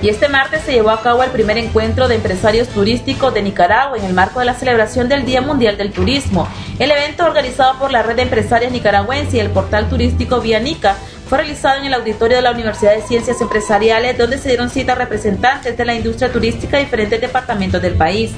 Y 0.00 0.10
este 0.10 0.28
martes 0.28 0.62
se 0.62 0.72
llevó 0.72 0.90
a 0.90 1.02
cabo 1.02 1.24
el 1.24 1.30
primer 1.30 1.58
encuentro 1.58 2.06
de 2.06 2.14
empresarios 2.14 2.68
turísticos 2.68 3.34
de 3.34 3.42
Nicaragua 3.42 3.98
en 3.98 4.04
el 4.04 4.14
marco 4.14 4.38
de 4.38 4.46
la 4.46 4.54
celebración 4.54 5.08
del 5.08 5.24
Día 5.24 5.40
Mundial 5.40 5.76
del 5.76 5.92
Turismo. 5.92 6.48
El 6.78 6.92
evento 6.92 7.24
organizado 7.24 7.80
por 7.80 7.90
la 7.90 8.04
Red 8.04 8.14
de 8.14 8.22
Empresarias 8.22 8.70
Nicaragüenses 8.70 9.34
y 9.34 9.40
el 9.40 9.50
portal 9.50 9.88
turístico 9.88 10.40
Nica 10.40 10.96
fue 11.28 11.38
realizado 11.38 11.80
en 11.80 11.86
el 11.86 11.94
auditorio 11.94 12.36
de 12.36 12.42
la 12.42 12.52
Universidad 12.52 12.94
de 12.94 13.02
Ciencias 13.02 13.40
Empresariales 13.40 14.16
donde 14.16 14.38
se 14.38 14.50
dieron 14.50 14.70
cita 14.70 14.94
representantes 14.94 15.76
de 15.76 15.84
la 15.84 15.94
industria 15.94 16.30
turística 16.30 16.76
de 16.76 16.84
diferentes 16.84 17.20
departamentos 17.20 17.82
del 17.82 17.94
país. 17.94 18.30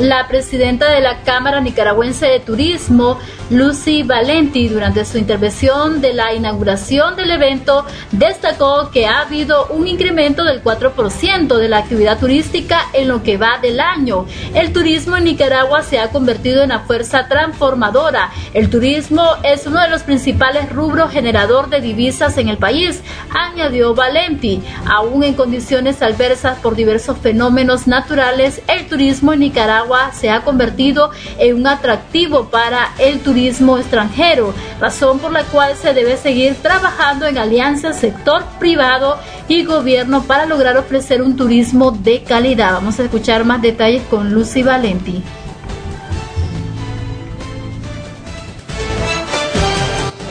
La 0.00 0.28
presidenta 0.28 0.90
de 0.90 1.00
la 1.00 1.22
Cámara 1.22 1.58
Nicaragüense 1.62 2.26
de 2.26 2.40
Turismo, 2.40 3.18
Lucy 3.48 4.02
Valenti, 4.02 4.68
durante 4.68 5.06
su 5.06 5.16
intervención 5.16 6.02
de 6.02 6.12
la 6.12 6.34
inauguración 6.34 7.16
del 7.16 7.30
evento, 7.30 7.86
destacó 8.12 8.90
que 8.90 9.06
ha 9.06 9.20
habido 9.20 9.68
un 9.68 9.88
incremento 9.88 10.44
del 10.44 10.62
4% 10.62 11.56
de 11.56 11.68
la 11.70 11.78
actividad 11.78 12.18
turística 12.18 12.82
en 12.92 13.08
lo 13.08 13.22
que 13.22 13.38
va 13.38 13.58
del 13.62 13.80
año. 13.80 14.26
El 14.52 14.70
turismo 14.74 15.16
en 15.16 15.24
Nicaragua 15.24 15.82
se 15.82 15.98
ha 15.98 16.10
convertido 16.10 16.58
en 16.58 16.72
una 16.72 16.80
fuerza 16.80 17.26
transformadora. 17.26 18.30
El 18.52 18.68
turismo 18.68 19.24
es 19.44 19.66
uno 19.66 19.80
de 19.80 19.88
los 19.88 20.02
principales 20.02 20.70
rubros 20.70 21.10
generador 21.10 21.70
de 21.70 21.80
divisas 21.80 22.36
en 22.36 22.50
el 22.50 22.58
país, 22.58 23.02
añadió 23.30 23.94
Valenti. 23.94 24.60
Aún 24.84 25.24
en 25.24 25.32
condiciones 25.32 26.02
adversas 26.02 26.58
por 26.58 26.76
diversos 26.76 27.16
fenómenos 27.16 27.86
naturales, 27.86 28.60
el 28.68 28.88
turismo 28.88 29.32
en 29.32 29.40
Nicaragua 29.40 29.85
se 30.12 30.30
ha 30.30 30.42
convertido 30.42 31.10
en 31.38 31.56
un 31.56 31.66
atractivo 31.66 32.46
para 32.46 32.92
el 32.98 33.20
turismo 33.20 33.78
extranjero, 33.78 34.54
razón 34.80 35.18
por 35.18 35.32
la 35.32 35.44
cual 35.44 35.76
se 35.76 35.94
debe 35.94 36.16
seguir 36.16 36.56
trabajando 36.56 37.26
en 37.26 37.38
alianzas 37.38 37.96
sector 37.96 38.44
privado 38.58 39.18
y 39.48 39.64
gobierno 39.64 40.22
para 40.22 40.46
lograr 40.46 40.76
ofrecer 40.76 41.22
un 41.22 41.36
turismo 41.36 41.90
de 41.90 42.22
calidad. 42.22 42.72
Vamos 42.72 42.98
a 42.98 43.04
escuchar 43.04 43.44
más 43.44 43.62
detalles 43.62 44.02
con 44.10 44.32
Lucy 44.32 44.62
Valenti. 44.62 45.22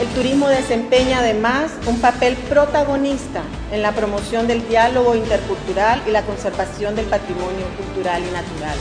El 0.00 0.08
turismo 0.22 0.48
desempeña 0.48 1.18
además 1.18 1.72
un 1.86 2.00
papel 2.00 2.36
protagonista 2.48 3.42
en 3.72 3.82
la 3.82 3.92
promoción 3.92 4.46
del 4.46 4.66
diálogo 4.68 5.14
intercultural 5.14 6.02
y 6.06 6.10
la 6.10 6.22
conservación 6.22 6.94
del 6.94 7.06
patrimonio 7.06 7.66
cultural 7.76 8.22
y 8.22 8.30
natural. 8.32 8.78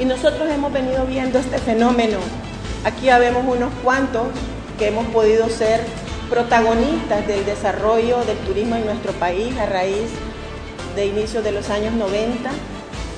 Y 0.00 0.06
nosotros 0.06 0.48
hemos 0.48 0.72
venido 0.72 1.04
viendo 1.04 1.38
este 1.38 1.58
fenómeno. 1.58 2.16
Aquí 2.84 3.10
habemos 3.10 3.44
unos 3.46 3.70
cuantos 3.84 4.28
que 4.78 4.88
hemos 4.88 5.04
podido 5.08 5.50
ser 5.50 5.84
protagonistas 6.30 7.26
del 7.26 7.44
desarrollo 7.44 8.24
del 8.24 8.38
turismo 8.38 8.76
en 8.76 8.86
nuestro 8.86 9.12
país 9.12 9.54
a 9.58 9.66
raíz 9.66 10.08
de 10.96 11.04
inicio 11.04 11.42
de 11.42 11.52
los 11.52 11.68
años 11.68 11.92
90, 11.92 12.50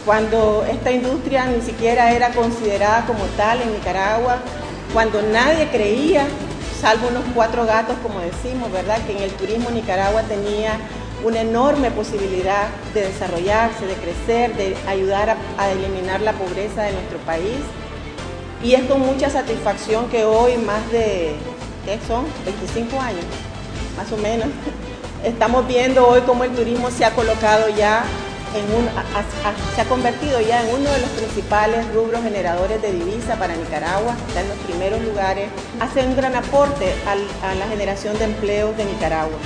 cuando 0.04 0.66
esta 0.68 0.90
industria 0.90 1.46
ni 1.46 1.62
siquiera 1.62 2.10
era 2.10 2.30
considerada 2.32 3.06
como 3.06 3.24
tal 3.36 3.62
en 3.62 3.72
Nicaragua, 3.74 4.38
cuando 4.92 5.22
nadie 5.22 5.68
creía, 5.68 6.26
salvo 6.80 7.08
unos 7.08 7.22
cuatro 7.32 7.64
gatos, 7.64 7.96
como 8.02 8.18
decimos, 8.18 8.72
¿verdad?, 8.72 8.98
que 9.06 9.12
en 9.16 9.22
el 9.22 9.30
turismo 9.30 9.70
Nicaragua 9.70 10.22
tenía 10.22 10.72
una 11.24 11.40
enorme 11.40 11.90
posibilidad 11.90 12.68
de 12.94 13.02
desarrollarse, 13.02 13.86
de 13.86 13.94
crecer, 13.94 14.54
de 14.56 14.76
ayudar 14.86 15.36
a, 15.58 15.70
eliminar 15.70 16.20
la 16.20 16.32
pobreza 16.32 16.82
de 16.82 16.92
nuestro 16.92 17.18
país. 17.18 17.58
Y 18.62 18.74
es 18.74 18.84
con 18.84 19.00
mucha 19.00 19.30
satisfacción 19.30 20.08
que 20.08 20.24
hoy, 20.24 20.56
más 20.58 20.90
de, 20.92 21.34
¿qué 21.84 21.98
son? 22.06 22.26
25 22.44 23.00
años, 23.00 23.24
más 23.96 24.10
o 24.12 24.16
menos, 24.16 24.48
estamos 25.24 25.66
viendo 25.66 26.06
hoy 26.06 26.20
cómo 26.22 26.44
el 26.44 26.52
turismo 26.52 26.90
se 26.90 27.04
ha 27.04 27.10
colocado 27.12 27.68
ya 27.68 28.04
en 28.54 28.64
un, 28.76 28.88
se 29.74 29.80
ha 29.80 29.84
convertido 29.86 30.40
ya 30.40 30.62
en 30.62 30.74
uno 30.74 30.90
de 30.90 31.00
los 31.00 31.10
principales 31.10 31.92
rubros 31.94 32.22
generadores 32.22 32.82
de 32.82 32.92
divisa 32.92 33.36
para 33.36 33.56
Nicaragua, 33.56 34.14
está 34.28 34.42
en 34.42 34.48
los 34.48 34.58
primeros 34.58 35.00
lugares, 35.02 35.48
hace 35.80 36.06
un 36.06 36.14
gran 36.14 36.36
aporte 36.36 36.92
a 37.06 37.54
la 37.54 37.66
generación 37.66 38.18
de 38.18 38.24
empleos 38.24 38.76
de 38.76 38.84
Nicaragua. 38.84 39.38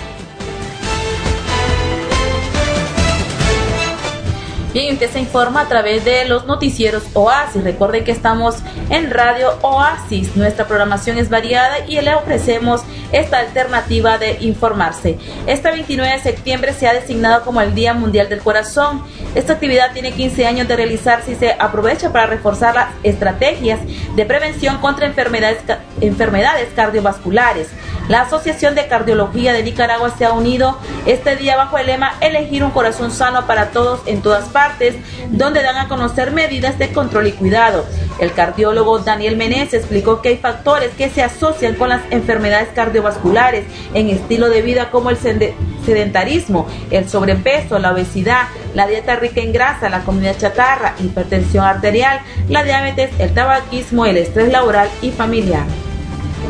Bien, 4.76 4.92
usted 4.92 5.10
se 5.10 5.20
informa 5.20 5.62
a 5.62 5.68
través 5.68 6.04
de 6.04 6.26
los 6.26 6.44
noticieros 6.44 7.04
Oasis. 7.14 7.64
Recuerden 7.64 8.04
que 8.04 8.12
estamos 8.12 8.56
en 8.90 9.10
Radio 9.10 9.54
Oasis. 9.62 10.36
Nuestra 10.36 10.68
programación 10.68 11.16
es 11.16 11.30
variada 11.30 11.86
y 11.88 11.98
le 12.02 12.14
ofrecemos 12.14 12.82
esta 13.10 13.38
alternativa 13.38 14.18
de 14.18 14.36
informarse. 14.40 15.16
Este 15.46 15.70
29 15.70 16.12
de 16.12 16.20
septiembre 16.20 16.74
se 16.74 16.86
ha 16.86 16.92
designado 16.92 17.42
como 17.42 17.62
el 17.62 17.74
Día 17.74 17.94
Mundial 17.94 18.28
del 18.28 18.40
Corazón. 18.40 19.02
Esta 19.36 19.52
actividad 19.52 19.92
tiene 19.92 20.12
15 20.12 20.46
años 20.46 20.66
de 20.66 20.76
realizarse 20.76 21.32
y 21.32 21.34
se 21.34 21.52
aprovecha 21.58 22.10
para 22.10 22.24
reforzar 22.24 22.74
las 22.74 22.88
estrategias 23.02 23.78
de 24.16 24.24
prevención 24.24 24.78
contra 24.78 25.04
enfermedades, 25.06 25.58
enfermedades 26.00 26.68
cardiovasculares. 26.74 27.68
La 28.08 28.22
Asociación 28.22 28.74
de 28.74 28.86
Cardiología 28.86 29.52
de 29.52 29.62
Nicaragua 29.62 30.14
se 30.16 30.24
ha 30.24 30.32
unido 30.32 30.78
este 31.04 31.36
día 31.36 31.56
bajo 31.56 31.76
el 31.76 31.86
lema 31.86 32.14
Elegir 32.20 32.64
un 32.64 32.70
corazón 32.70 33.10
sano 33.10 33.46
para 33.46 33.72
todos 33.72 34.00
en 34.06 34.22
todas 34.22 34.44
partes 34.48 34.94
donde 35.28 35.62
dan 35.62 35.76
a 35.76 35.88
conocer 35.88 36.30
medidas 36.30 36.78
de 36.78 36.92
control 36.92 37.26
y 37.26 37.32
cuidado. 37.32 37.84
El 38.18 38.32
cardiólogo 38.32 39.00
Daniel 39.00 39.36
Menez 39.36 39.74
explicó 39.74 40.22
que 40.22 40.30
hay 40.30 40.36
factores 40.38 40.92
que 40.94 41.10
se 41.10 41.22
asocian 41.22 41.74
con 41.74 41.90
las 41.90 42.00
enfermedades 42.10 42.68
cardiovasculares 42.74 43.66
en 43.92 44.08
estilo 44.08 44.48
de 44.48 44.62
vida 44.62 44.90
como 44.90 45.10
el 45.10 45.18
sedentarismo, 45.18 46.66
el 46.90 47.08
sobrepeso, 47.08 47.78
la 47.78 47.92
obesidad, 47.92 48.44
la 48.74 48.86
dieta 48.86 49.16
rica 49.28 49.40
en 49.40 49.52
grasa, 49.52 49.88
la 49.88 50.00
comida 50.00 50.36
chatarra, 50.36 50.94
hipertensión 50.98 51.64
arterial, 51.64 52.20
la 52.48 52.64
diabetes, 52.64 53.10
el 53.18 53.32
tabaquismo, 53.34 54.06
el 54.06 54.16
estrés 54.16 54.50
laboral 54.52 54.88
y 55.02 55.10
familiar. 55.10 55.85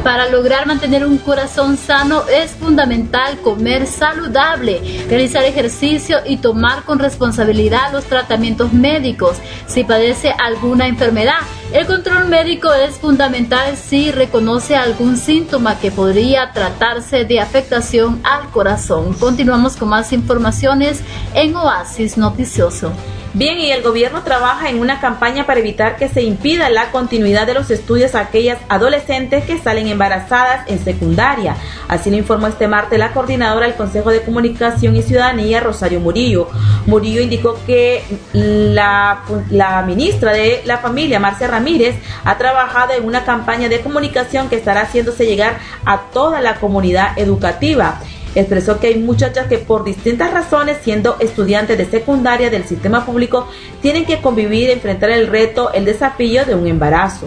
Para 0.02 0.28
lograr 0.30 0.66
mantener 0.66 1.04
un 1.04 1.18
corazón 1.18 1.76
sano 1.76 2.22
es 2.28 2.52
fundamental 2.52 3.38
comer 3.40 3.86
saludable, 3.86 5.04
realizar 5.08 5.44
ejercicio 5.44 6.18
y 6.24 6.36
tomar 6.36 6.84
con 6.84 6.98
responsabilidad 6.98 7.92
los 7.92 8.04
tratamientos 8.04 8.72
médicos. 8.72 9.38
Si 9.66 9.84
padece 9.84 10.30
alguna 10.30 10.86
enfermedad, 10.86 11.40
el 11.72 11.86
control 11.86 12.28
médico 12.28 12.72
es 12.72 12.94
fundamental 12.96 13.76
si 13.76 14.12
reconoce 14.12 14.76
algún 14.76 15.16
síntoma 15.16 15.78
que 15.80 15.90
podría 15.90 16.52
tratarse 16.52 17.24
de 17.24 17.40
afectación 17.40 18.20
al 18.22 18.50
corazón. 18.50 19.12
Continuamos 19.14 19.76
con 19.76 19.88
más 19.88 20.12
informaciones 20.12 21.00
en 21.34 21.56
Oasis 21.56 22.16
Noticioso. 22.16 22.92
Bien, 23.36 23.58
y 23.58 23.70
el 23.70 23.82
gobierno 23.82 24.22
trabaja 24.22 24.70
en 24.70 24.80
una 24.80 24.98
campaña 24.98 25.44
para 25.44 25.60
evitar 25.60 25.96
que 25.96 26.08
se 26.08 26.22
impida 26.22 26.70
la 26.70 26.90
continuidad 26.90 27.46
de 27.46 27.52
los 27.52 27.70
estudios 27.70 28.14
a 28.14 28.20
aquellas 28.20 28.56
adolescentes 28.70 29.44
que 29.44 29.58
salen 29.58 29.88
embarazadas 29.88 30.66
en 30.68 30.82
secundaria. 30.82 31.54
Así 31.86 32.10
lo 32.10 32.16
informó 32.16 32.46
este 32.46 32.66
martes 32.66 32.98
la 32.98 33.12
coordinadora 33.12 33.66
del 33.66 33.74
Consejo 33.74 34.08
de 34.08 34.22
Comunicación 34.22 34.96
y 34.96 35.02
Ciudadanía, 35.02 35.60
Rosario 35.60 36.00
Murillo. 36.00 36.48
Murillo 36.86 37.20
indicó 37.20 37.58
que 37.66 38.04
la, 38.32 39.20
la 39.50 39.82
ministra 39.82 40.32
de 40.32 40.62
la 40.64 40.78
Familia, 40.78 41.20
Marcia 41.20 41.46
Ramírez, 41.46 41.96
ha 42.24 42.38
trabajado 42.38 42.94
en 42.94 43.04
una 43.04 43.26
campaña 43.26 43.68
de 43.68 43.82
comunicación 43.82 44.48
que 44.48 44.56
estará 44.56 44.84
haciéndose 44.84 45.26
llegar 45.26 45.58
a 45.84 46.04
toda 46.10 46.40
la 46.40 46.54
comunidad 46.54 47.18
educativa. 47.18 48.00
Expresó 48.36 48.78
que 48.78 48.88
hay 48.88 48.98
muchachas 48.98 49.48
que 49.48 49.58
por 49.58 49.82
distintas 49.82 50.32
razones, 50.32 50.78
siendo 50.84 51.16
estudiantes 51.18 51.76
de 51.78 51.86
secundaria 51.86 52.50
del 52.50 52.64
sistema 52.64 53.04
público, 53.04 53.48
tienen 53.80 54.04
que 54.04 54.20
convivir, 54.20 54.70
enfrentar 54.70 55.10
el 55.10 55.26
reto, 55.26 55.72
el 55.72 55.86
desafío 55.86 56.44
de 56.44 56.54
un 56.54 56.66
embarazo. 56.68 57.26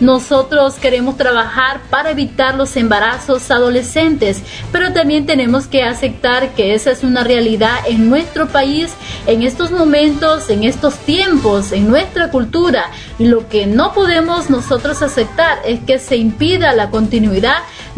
Nosotros 0.00 0.76
queremos 0.76 1.16
trabajar 1.16 1.80
para 1.90 2.10
evitar 2.10 2.54
los 2.54 2.76
embarazos 2.76 3.50
adolescentes, 3.50 4.42
pero 4.70 4.92
también 4.92 5.26
tenemos 5.26 5.66
que 5.66 5.82
aceptar 5.82 6.50
que 6.54 6.74
esa 6.74 6.92
es 6.92 7.02
una 7.02 7.24
realidad 7.24 7.78
en 7.88 8.08
nuestro 8.08 8.46
país, 8.46 8.92
en 9.26 9.42
estos 9.42 9.72
momentos, 9.72 10.50
en 10.50 10.62
estos 10.62 10.98
tiempos, 10.98 11.72
en 11.72 11.88
nuestra 11.88 12.30
cultura. 12.30 12.90
Y 13.18 13.26
lo 13.26 13.48
que 13.48 13.66
no 13.66 13.92
podemos 13.92 14.50
nosotros 14.50 15.02
aceptar 15.02 15.58
es 15.64 15.80
que 15.80 15.98
se 15.98 16.16
impida 16.16 16.72
la 16.74 16.90
continuidad 16.90 17.56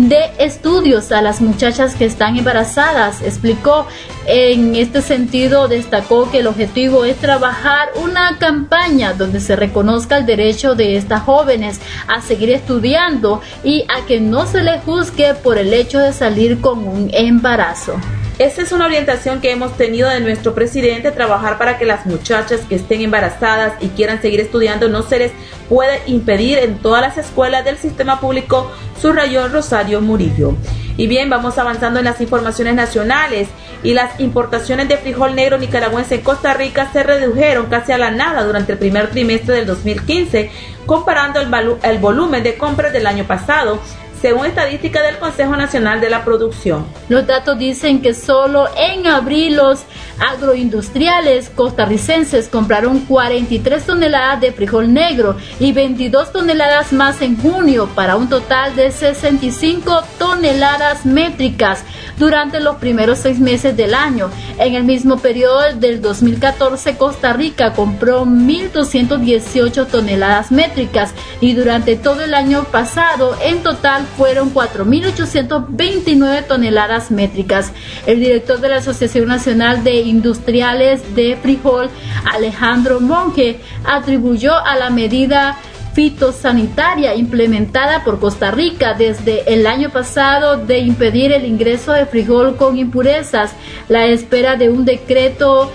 de 0.09 0.31
estudios 0.39 1.13
a 1.13 1.21
las 1.21 1.43
muchachas 1.43 1.95
que 1.95 2.07
están 2.07 2.37
embarazadas, 2.37 3.21
explicó. 3.21 3.87
En 4.27 4.75
este 4.75 5.03
sentido, 5.03 5.69
destacó 5.69 6.31
que 6.31 6.39
el 6.39 6.47
objetivo 6.47 7.05
es 7.05 7.17
trabajar 7.17 7.91
una 8.03 8.39
campaña 8.39 9.13
donde 9.13 9.41
se 9.41 9.57
reconozca 9.57 10.17
el 10.17 10.25
derecho 10.25 10.75
de 10.75 10.97
estas 10.97 11.23
jóvenes 11.23 11.81
a 12.07 12.23
seguir 12.23 12.51
estudiando 12.51 13.43
y 13.63 13.85
a 13.89 14.07
que 14.07 14.21
no 14.21 14.47
se 14.47 14.63
les 14.63 14.83
juzgue 14.85 15.35
por 15.35 15.59
el 15.59 15.73
hecho 15.75 15.99
de 15.99 16.13
salir 16.13 16.61
con 16.61 16.87
un 16.87 17.11
embarazo. 17.13 18.01
Esta 18.41 18.63
es 18.63 18.73
una 18.73 18.87
orientación 18.87 19.43
que 19.43 19.51
hemos 19.51 19.77
tenido 19.77 20.09
de 20.09 20.19
nuestro 20.19 20.55
presidente, 20.55 21.11
trabajar 21.11 21.59
para 21.59 21.77
que 21.77 21.85
las 21.85 22.07
muchachas 22.07 22.63
que 22.63 22.77
estén 22.77 23.03
embarazadas 23.03 23.75
y 23.83 23.89
quieran 23.89 24.23
seguir 24.23 24.41
estudiando 24.41 24.89
no 24.89 25.03
se 25.03 25.19
les 25.19 25.33
puede 25.69 26.01
impedir 26.07 26.57
en 26.57 26.79
todas 26.79 27.03
las 27.03 27.19
escuelas 27.19 27.67
del 27.67 27.77
sistema 27.77 28.19
público, 28.19 28.73
subrayó 28.99 29.49
Rosario 29.49 30.01
Murillo. 30.01 30.55
Y 30.97 31.07
bien, 31.07 31.29
vamos 31.29 31.59
avanzando 31.59 31.99
en 31.99 32.07
las 32.07 32.23
informaciones 32.23 32.75
nacionales 32.75 33.49
y 33.83 33.93
las 33.93 34.19
importaciones 34.19 34.89
de 34.89 34.97
frijol 34.97 35.35
negro 35.35 35.59
nicaragüense 35.59 36.15
en 36.15 36.21
Costa 36.23 36.55
Rica 36.55 36.89
se 36.95 37.03
redujeron 37.03 37.67
casi 37.67 37.93
a 37.93 37.99
la 37.99 38.11
nada 38.11 38.43
durante 38.45 38.73
el 38.73 38.79
primer 38.79 39.11
trimestre 39.11 39.57
del 39.57 39.67
2015, 39.67 40.51
comparando 40.87 41.43
el, 41.43 41.49
el 41.83 41.99
volumen 41.99 42.43
de 42.43 42.57
compras 42.57 42.95
del 42.95 43.07
año 43.07 43.25
pasado, 43.25 43.83
según 44.21 44.47
estadística 44.47 45.03
del 45.03 45.19
Consejo 45.19 45.57
Nacional 45.57 46.01
de 46.01 46.11
la 46.11 46.25
Producción. 46.25 46.87
Los 47.09 47.27
datos 47.27 47.59
dicen 47.59 48.03
que 48.03 48.15
solo 48.15 48.67
en 48.77 49.07
abril 49.07 49.57
los 49.57 49.85
agroindustriales 50.19 51.49
costarricenses 51.51 52.49
compraron 52.49 53.01
43 53.01 53.85
toneladas 53.85 54.41
de 54.41 54.53
frijol 54.53 54.93
negro 54.93 55.37
y 55.59 55.73
22 55.73 56.33
toneladas 56.33 56.93
más 56.93 57.23
en 57.23 57.37
junio 57.37 57.89
para 57.95 58.17
un 58.17 58.29
total 58.29 58.77
de 58.77 58.91
65 58.91 60.03
toneladas 60.19 61.07
métricas 61.07 61.85
durante 62.19 62.61
los 62.61 62.77
primeros 62.77 63.19
seis 63.19 63.41
meses 63.41 63.77
del 63.77 63.95
año. 63.95 64.31
En 64.59 64.75
el 64.75 64.85
mismo 64.85 65.19
periodo 65.19 65.73
del 65.75 66.03
2014, 66.03 66.97
Costa 66.97 67.33
Rica 67.33 67.73
compró 67.73 68.27
1.218 68.27 69.87
toneladas 69.87 70.53
métricas 70.53 71.15
y 71.41 71.55
durante 71.55 71.97
todo 71.97 72.21
el 72.21 72.35
año 72.35 72.65
pasado, 72.65 73.37
en 73.43 73.63
total, 73.63 74.07
fueron 74.17 74.53
4.829 74.53 76.47
toneladas 76.47 77.11
métricas. 77.11 77.73
El 78.07 78.21
director 78.21 78.61
de 78.61 78.69
la 78.69 78.77
Asociación 78.77 79.29
Nacional 79.29 79.85
de 79.85 80.01
Industriales 80.01 81.15
de 81.15 81.37
Frijol, 81.41 81.91
Alejandro 82.33 83.01
Monge, 83.01 83.61
atribuyó 83.85 84.57
a 84.57 84.77
la 84.77 84.91
medida 84.91 85.59
fitosanitaria 85.93 87.15
implementada 87.15 88.05
por 88.05 88.21
Costa 88.21 88.51
Rica 88.51 88.95
desde 88.95 89.53
el 89.53 89.67
año 89.67 89.91
pasado 89.91 90.57
de 90.57 90.79
impedir 90.79 91.33
el 91.33 91.45
ingreso 91.45 91.93
de 91.93 92.07
frijol 92.07 92.57
con 92.57 92.79
impurezas, 92.79 93.53
la 93.89 94.07
espera 94.07 94.57
de 94.57 94.71
un 94.71 94.85
decreto 94.85 95.71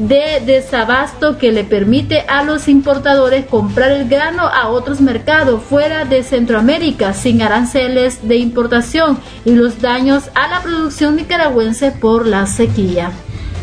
de 0.00 0.40
desabasto 0.46 1.36
que 1.36 1.52
le 1.52 1.62
permite 1.62 2.24
a 2.26 2.42
los 2.42 2.68
importadores 2.68 3.44
comprar 3.44 3.92
el 3.92 4.08
grano 4.08 4.42
a 4.42 4.68
otros 4.68 5.02
mercados 5.02 5.62
fuera 5.62 6.06
de 6.06 6.22
Centroamérica 6.22 7.12
sin 7.12 7.42
aranceles 7.42 8.26
de 8.26 8.36
importación 8.36 9.18
y 9.44 9.52
los 9.52 9.82
daños 9.82 10.30
a 10.34 10.48
la 10.48 10.62
producción 10.62 11.16
nicaragüense 11.16 11.92
por 11.92 12.26
la 12.26 12.46
sequía. 12.46 13.12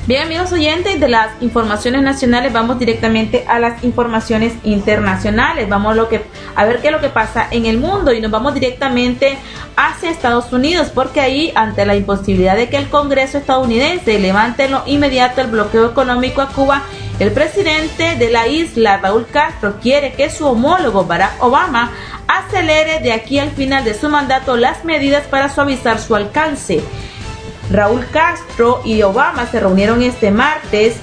Bien, 0.07 0.23
amigos 0.23 0.53
oyentes, 0.53 1.01
de 1.01 1.09
las 1.09 1.31
informaciones 1.41 2.01
nacionales 2.01 2.53
vamos 2.53 2.79
directamente 2.79 3.43
a 3.45 3.59
las 3.59 3.83
informaciones 3.83 4.53
internacionales. 4.63 5.67
Vamos 5.67 5.91
a, 5.91 5.95
lo 5.95 6.07
que, 6.07 6.21
a 6.55 6.63
ver 6.63 6.79
qué 6.79 6.87
es 6.87 6.93
lo 6.93 7.01
que 7.01 7.09
pasa 7.09 7.49
en 7.51 7.65
el 7.65 7.77
mundo 7.77 8.13
y 8.13 8.21
nos 8.21 8.31
vamos 8.31 8.53
directamente 8.53 9.37
hacia 9.75 10.09
Estados 10.09 10.53
Unidos, 10.53 10.91
porque 10.95 11.19
ahí, 11.19 11.51
ante 11.55 11.85
la 11.85 11.93
imposibilidad 11.93 12.55
de 12.55 12.69
que 12.69 12.77
el 12.77 12.87
Congreso 12.87 13.37
estadounidense 13.37 14.17
levante 14.17 14.69
lo 14.69 14.81
inmediato 14.85 15.41
el 15.41 15.47
bloqueo 15.47 15.87
económico 15.87 16.41
a 16.41 16.53
Cuba, 16.53 16.83
el 17.19 17.33
presidente 17.33 18.15
de 18.15 18.31
la 18.31 18.47
isla, 18.47 18.99
Raúl 18.99 19.27
Castro, 19.27 19.75
quiere 19.81 20.13
que 20.13 20.29
su 20.29 20.47
homólogo 20.47 21.03
Barack 21.03 21.43
Obama 21.43 21.91
acelere 22.29 23.01
de 23.01 23.11
aquí 23.11 23.39
al 23.39 23.51
final 23.51 23.83
de 23.83 23.93
su 23.93 24.07
mandato 24.07 24.55
las 24.55 24.85
medidas 24.85 25.27
para 25.27 25.49
suavizar 25.49 25.99
su 25.99 26.15
alcance. 26.15 26.81
Raúl 27.71 28.06
Castro 28.12 28.82
y 28.86 29.01
Obama 29.01 29.45
se 29.47 29.60
reunieron 29.60 30.01
este 30.01 30.32
martes 30.32 30.97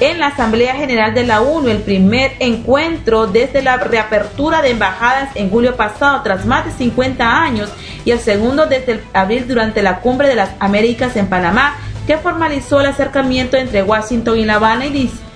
en 0.00 0.18
la 0.18 0.28
Asamblea 0.28 0.74
General 0.74 1.12
de 1.12 1.24
la 1.24 1.42
ONU, 1.42 1.68
el 1.68 1.82
primer 1.82 2.32
encuentro 2.40 3.26
desde 3.26 3.62
la 3.62 3.76
reapertura 3.76 4.62
de 4.62 4.70
embajadas 4.70 5.36
en 5.36 5.50
julio 5.50 5.76
pasado 5.76 6.22
tras 6.22 6.46
más 6.46 6.64
de 6.64 6.72
50 6.72 7.42
años 7.42 7.70
y 8.04 8.10
el 8.10 8.18
segundo 8.18 8.66
desde 8.66 8.92
el 8.92 9.00
abril 9.12 9.46
durante 9.46 9.82
la 9.82 10.00
Cumbre 10.00 10.28
de 10.28 10.36
las 10.36 10.52
Américas 10.58 11.16
en 11.16 11.26
Panamá, 11.26 11.74
que 12.06 12.16
formalizó 12.16 12.80
el 12.80 12.86
acercamiento 12.86 13.58
entre 13.58 13.82
Washington 13.82 14.38
y 14.38 14.44
La 14.46 14.54
Habana 14.54 14.86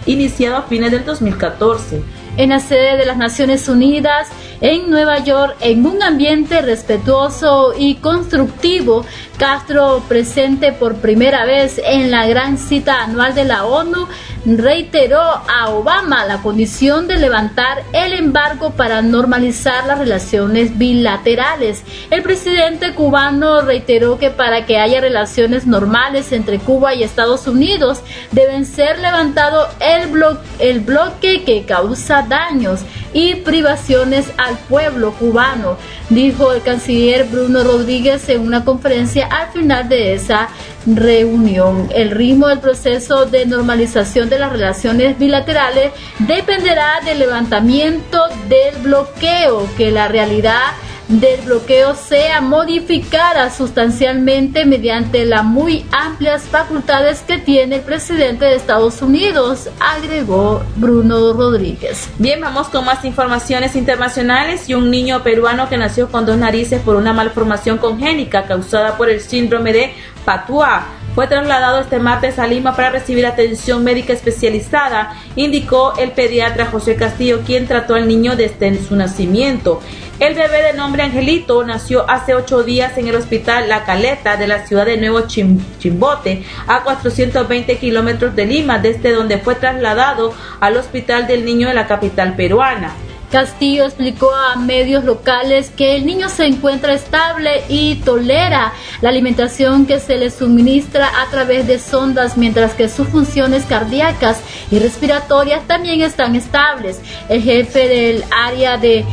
iniciado 0.06 0.56
a 0.56 0.62
fines 0.62 0.90
del 0.90 1.04
2014 1.04 2.02
en 2.36 2.50
la 2.50 2.60
sede 2.60 2.96
de 2.96 3.06
las 3.06 3.16
Naciones 3.16 3.68
Unidas 3.68 4.28
en 4.60 4.90
Nueva 4.90 5.18
York 5.20 5.56
en 5.60 5.86
un 5.86 6.02
ambiente 6.02 6.62
respetuoso 6.62 7.74
y 7.78 7.96
constructivo. 7.96 9.04
Castro, 9.44 10.02
presente 10.08 10.72
por 10.72 10.94
primera 10.94 11.44
vez 11.44 11.78
en 11.84 12.10
la 12.10 12.26
gran 12.26 12.56
cita 12.56 13.02
anual 13.02 13.34
de 13.34 13.44
la 13.44 13.66
ONU, 13.66 14.08
reiteró 14.46 15.20
a 15.20 15.68
Obama 15.68 16.24
la 16.24 16.40
condición 16.40 17.06
de 17.08 17.18
levantar 17.18 17.82
el 17.92 18.14
embargo 18.14 18.70
para 18.70 19.02
normalizar 19.02 19.86
las 19.86 19.98
relaciones 19.98 20.78
bilaterales. 20.78 21.82
El 22.10 22.22
presidente 22.22 22.94
cubano 22.94 23.60
reiteró 23.60 24.18
que 24.18 24.30
para 24.30 24.64
que 24.64 24.78
haya 24.78 25.02
relaciones 25.02 25.66
normales 25.66 26.32
entre 26.32 26.58
Cuba 26.58 26.94
y 26.94 27.02
Estados 27.02 27.46
Unidos 27.46 28.00
deben 28.32 28.64
ser 28.64 28.98
levantado 28.98 29.68
el, 29.78 30.10
el 30.58 30.80
bloque 30.80 31.44
que 31.44 31.66
causa 31.66 32.22
daños 32.22 32.80
y 33.12 33.36
privaciones 33.36 34.26
al 34.36 34.58
pueblo 34.58 35.12
cubano, 35.12 35.76
dijo 36.10 36.52
el 36.52 36.62
canciller 36.62 37.26
Bruno 37.28 37.62
Rodríguez 37.62 38.28
en 38.28 38.40
una 38.40 38.64
conferencia 38.64 39.28
al 39.40 39.52
final 39.52 39.88
de 39.88 40.14
esa 40.14 40.48
reunión. 40.86 41.88
El 41.94 42.10
ritmo 42.10 42.48
del 42.48 42.60
proceso 42.60 43.26
de 43.26 43.46
normalización 43.46 44.28
de 44.28 44.38
las 44.38 44.52
relaciones 44.52 45.18
bilaterales 45.18 45.92
dependerá 46.20 47.00
del 47.04 47.18
levantamiento 47.18 48.20
del 48.48 48.76
bloqueo 48.82 49.68
que 49.76 49.90
la 49.90 50.08
realidad 50.08 50.72
del 51.20 51.40
bloqueo 51.42 51.94
sea 51.94 52.40
modificada 52.40 53.50
sustancialmente 53.50 54.64
mediante 54.64 55.24
las 55.24 55.44
muy 55.44 55.86
amplias 55.92 56.42
facultades 56.42 57.20
que 57.20 57.38
tiene 57.38 57.76
el 57.76 57.82
presidente 57.82 58.44
de 58.46 58.56
Estados 58.56 59.00
Unidos, 59.00 59.68
agregó 59.78 60.64
Bruno 60.76 61.32
Rodríguez. 61.32 62.08
Bien, 62.18 62.40
vamos 62.40 62.68
con 62.68 62.84
más 62.84 63.04
informaciones 63.04 63.76
internacionales 63.76 64.68
y 64.68 64.74
un 64.74 64.90
niño 64.90 65.22
peruano 65.22 65.68
que 65.68 65.76
nació 65.76 66.08
con 66.10 66.26
dos 66.26 66.36
narices 66.36 66.80
por 66.80 66.96
una 66.96 67.12
malformación 67.12 67.78
congénica 67.78 68.44
causada 68.46 68.96
por 68.96 69.08
el 69.08 69.20
síndrome 69.20 69.72
de 69.72 69.94
Patua 70.24 70.86
fue 71.14 71.28
trasladado 71.28 71.80
este 71.80 72.00
martes 72.00 72.40
a 72.40 72.46
Lima 72.48 72.74
para 72.74 72.90
recibir 72.90 73.24
atención 73.24 73.84
médica 73.84 74.12
especializada, 74.12 75.14
indicó 75.36 75.94
el 75.96 76.10
pediatra 76.10 76.66
José 76.66 76.96
Castillo, 76.96 77.42
quien 77.46 77.68
trató 77.68 77.94
al 77.94 78.08
niño 78.08 78.34
desde 78.34 78.82
su 78.82 78.96
nacimiento. 78.96 79.80
El 80.20 80.34
bebé 80.34 80.62
de 80.62 80.74
nombre 80.74 81.02
Angelito 81.02 81.64
nació 81.64 82.08
hace 82.08 82.34
ocho 82.34 82.62
días 82.62 82.96
en 82.98 83.08
el 83.08 83.16
hospital 83.16 83.68
La 83.68 83.84
Caleta 83.84 84.36
de 84.36 84.46
la 84.46 84.64
ciudad 84.64 84.86
de 84.86 84.96
Nuevo 84.96 85.22
Chimbote, 85.26 86.44
a 86.68 86.84
420 86.84 87.78
kilómetros 87.78 88.36
de 88.36 88.46
Lima, 88.46 88.78
desde 88.78 89.12
donde 89.12 89.38
fue 89.38 89.56
trasladado 89.56 90.32
al 90.60 90.76
Hospital 90.76 91.26
del 91.26 91.44
Niño 91.44 91.66
de 91.66 91.74
la 91.74 91.88
capital 91.88 92.36
peruana. 92.36 92.92
Castillo 93.34 93.84
explicó 93.84 94.32
a 94.32 94.54
medios 94.54 95.02
locales 95.02 95.72
que 95.76 95.96
el 95.96 96.06
niño 96.06 96.28
se 96.28 96.46
encuentra 96.46 96.94
estable 96.94 97.64
y 97.68 97.96
tolera 97.96 98.72
la 99.00 99.08
alimentación 99.08 99.86
que 99.86 99.98
se 99.98 100.16
le 100.18 100.30
suministra 100.30 101.10
a 101.20 101.26
través 101.32 101.66
de 101.66 101.80
sondas, 101.80 102.36
mientras 102.36 102.74
que 102.74 102.88
sus 102.88 103.08
funciones 103.08 103.64
cardíacas 103.64 104.38
y 104.70 104.78
respiratorias 104.78 105.66
también 105.66 106.00
están 106.02 106.36
estables. 106.36 107.00
El 107.28 107.42
jefe 107.42 107.88
del 107.88 108.24
área 108.30 108.76
de, 108.76 109.04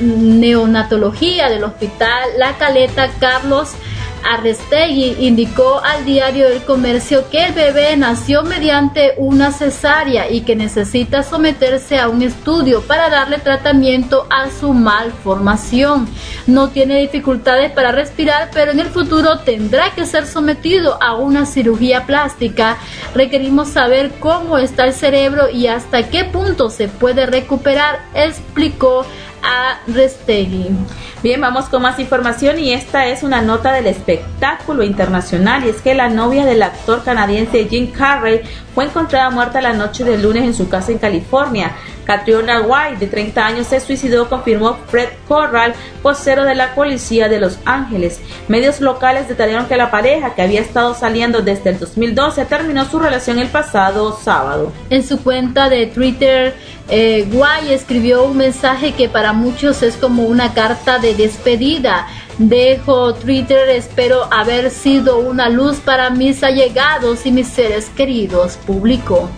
neonatología 0.00 1.50
del 1.50 1.64
hospital 1.64 2.30
La 2.38 2.56
Caleta, 2.56 3.10
Carlos 3.20 3.74
Arrestegui 4.28 5.16
indicó 5.26 5.80
al 5.82 6.04
diario 6.04 6.48
El 6.48 6.62
Comercio 6.62 7.30
que 7.30 7.46
el 7.46 7.54
bebé 7.54 7.96
nació 7.96 8.42
mediante 8.42 9.14
una 9.16 9.52
cesárea 9.52 10.30
y 10.30 10.42
que 10.42 10.54
necesita 10.54 11.22
someterse 11.22 11.98
a 11.98 12.08
un 12.08 12.20
estudio 12.20 12.82
para 12.82 13.08
darle 13.08 13.38
tratamiento 13.38 14.26
a 14.28 14.50
su 14.50 14.74
malformación. 14.74 16.06
No 16.46 16.68
tiene 16.68 17.00
dificultades 17.00 17.72
para 17.72 17.90
respirar, 17.90 18.50
pero 18.52 18.72
en 18.72 18.80
el 18.80 18.88
futuro 18.88 19.38
tendrá 19.38 19.94
que 19.94 20.04
ser 20.04 20.26
sometido 20.26 21.02
a 21.02 21.14
una 21.14 21.46
cirugía 21.46 22.04
plástica. 22.04 22.76
Requerimos 23.14 23.68
saber 23.68 24.12
cómo 24.20 24.58
está 24.58 24.84
el 24.84 24.92
cerebro 24.92 25.48
y 25.48 25.68
hasta 25.68 26.10
qué 26.10 26.24
punto 26.24 26.68
se 26.68 26.88
puede 26.88 27.24
recuperar, 27.24 28.00
explicó 28.14 29.06
Bien, 31.22 31.40
vamos 31.40 31.66
con 31.66 31.82
más 31.82 31.98
información 31.98 32.58
y 32.58 32.72
esta 32.72 33.06
es 33.08 33.22
una 33.22 33.42
nota 33.42 33.72
del 33.72 33.86
espectáculo 33.86 34.84
internacional 34.84 35.64
y 35.64 35.70
es 35.70 35.80
que 35.80 35.94
la 35.94 36.08
novia 36.08 36.44
del 36.44 36.62
actor 36.62 37.02
canadiense 37.02 37.66
Jim 37.68 37.90
Carrey 37.90 38.42
fue 38.74 38.84
encontrada 38.84 39.30
muerta 39.30 39.60
la 39.60 39.72
noche 39.72 40.04
del 40.04 40.22
lunes 40.22 40.44
en 40.44 40.54
su 40.54 40.68
casa 40.68 40.92
en 40.92 40.98
California. 40.98 41.74
Catriona 42.08 42.62
White, 42.62 43.00
de 43.00 43.06
30 43.06 43.46
años, 43.46 43.66
se 43.66 43.80
suicidó, 43.80 44.30
confirmó 44.30 44.78
Fred 44.88 45.10
Corral, 45.28 45.74
vocero 46.02 46.44
de 46.44 46.54
la 46.54 46.74
policía 46.74 47.28
de 47.28 47.38
Los 47.38 47.58
Ángeles. 47.66 48.22
Medios 48.48 48.80
locales 48.80 49.28
detallaron 49.28 49.66
que 49.66 49.76
la 49.76 49.90
pareja, 49.90 50.34
que 50.34 50.40
había 50.40 50.62
estado 50.62 50.94
saliendo 50.94 51.42
desde 51.42 51.68
el 51.68 51.78
2012, 51.78 52.46
terminó 52.46 52.86
su 52.86 52.98
relación 52.98 53.38
el 53.38 53.48
pasado 53.48 54.18
sábado. 54.18 54.72
En 54.88 55.06
su 55.06 55.22
cuenta 55.22 55.68
de 55.68 55.84
Twitter, 55.84 56.54
eh, 56.88 57.28
White 57.30 57.74
escribió 57.74 58.24
un 58.24 58.38
mensaje 58.38 58.92
que 58.92 59.10
para 59.10 59.34
muchos 59.34 59.82
es 59.82 59.98
como 59.98 60.22
una 60.22 60.54
carta 60.54 60.98
de 60.98 61.14
despedida. 61.14 62.06
Dejo 62.38 63.12
Twitter, 63.16 63.68
espero 63.68 64.32
haber 64.32 64.70
sido 64.70 65.18
una 65.18 65.50
luz 65.50 65.76
para 65.76 66.08
mis 66.08 66.42
allegados 66.42 67.26
y 67.26 67.32
mis 67.32 67.48
seres 67.48 67.90
queridos, 67.94 68.58
publicó. 68.66 69.28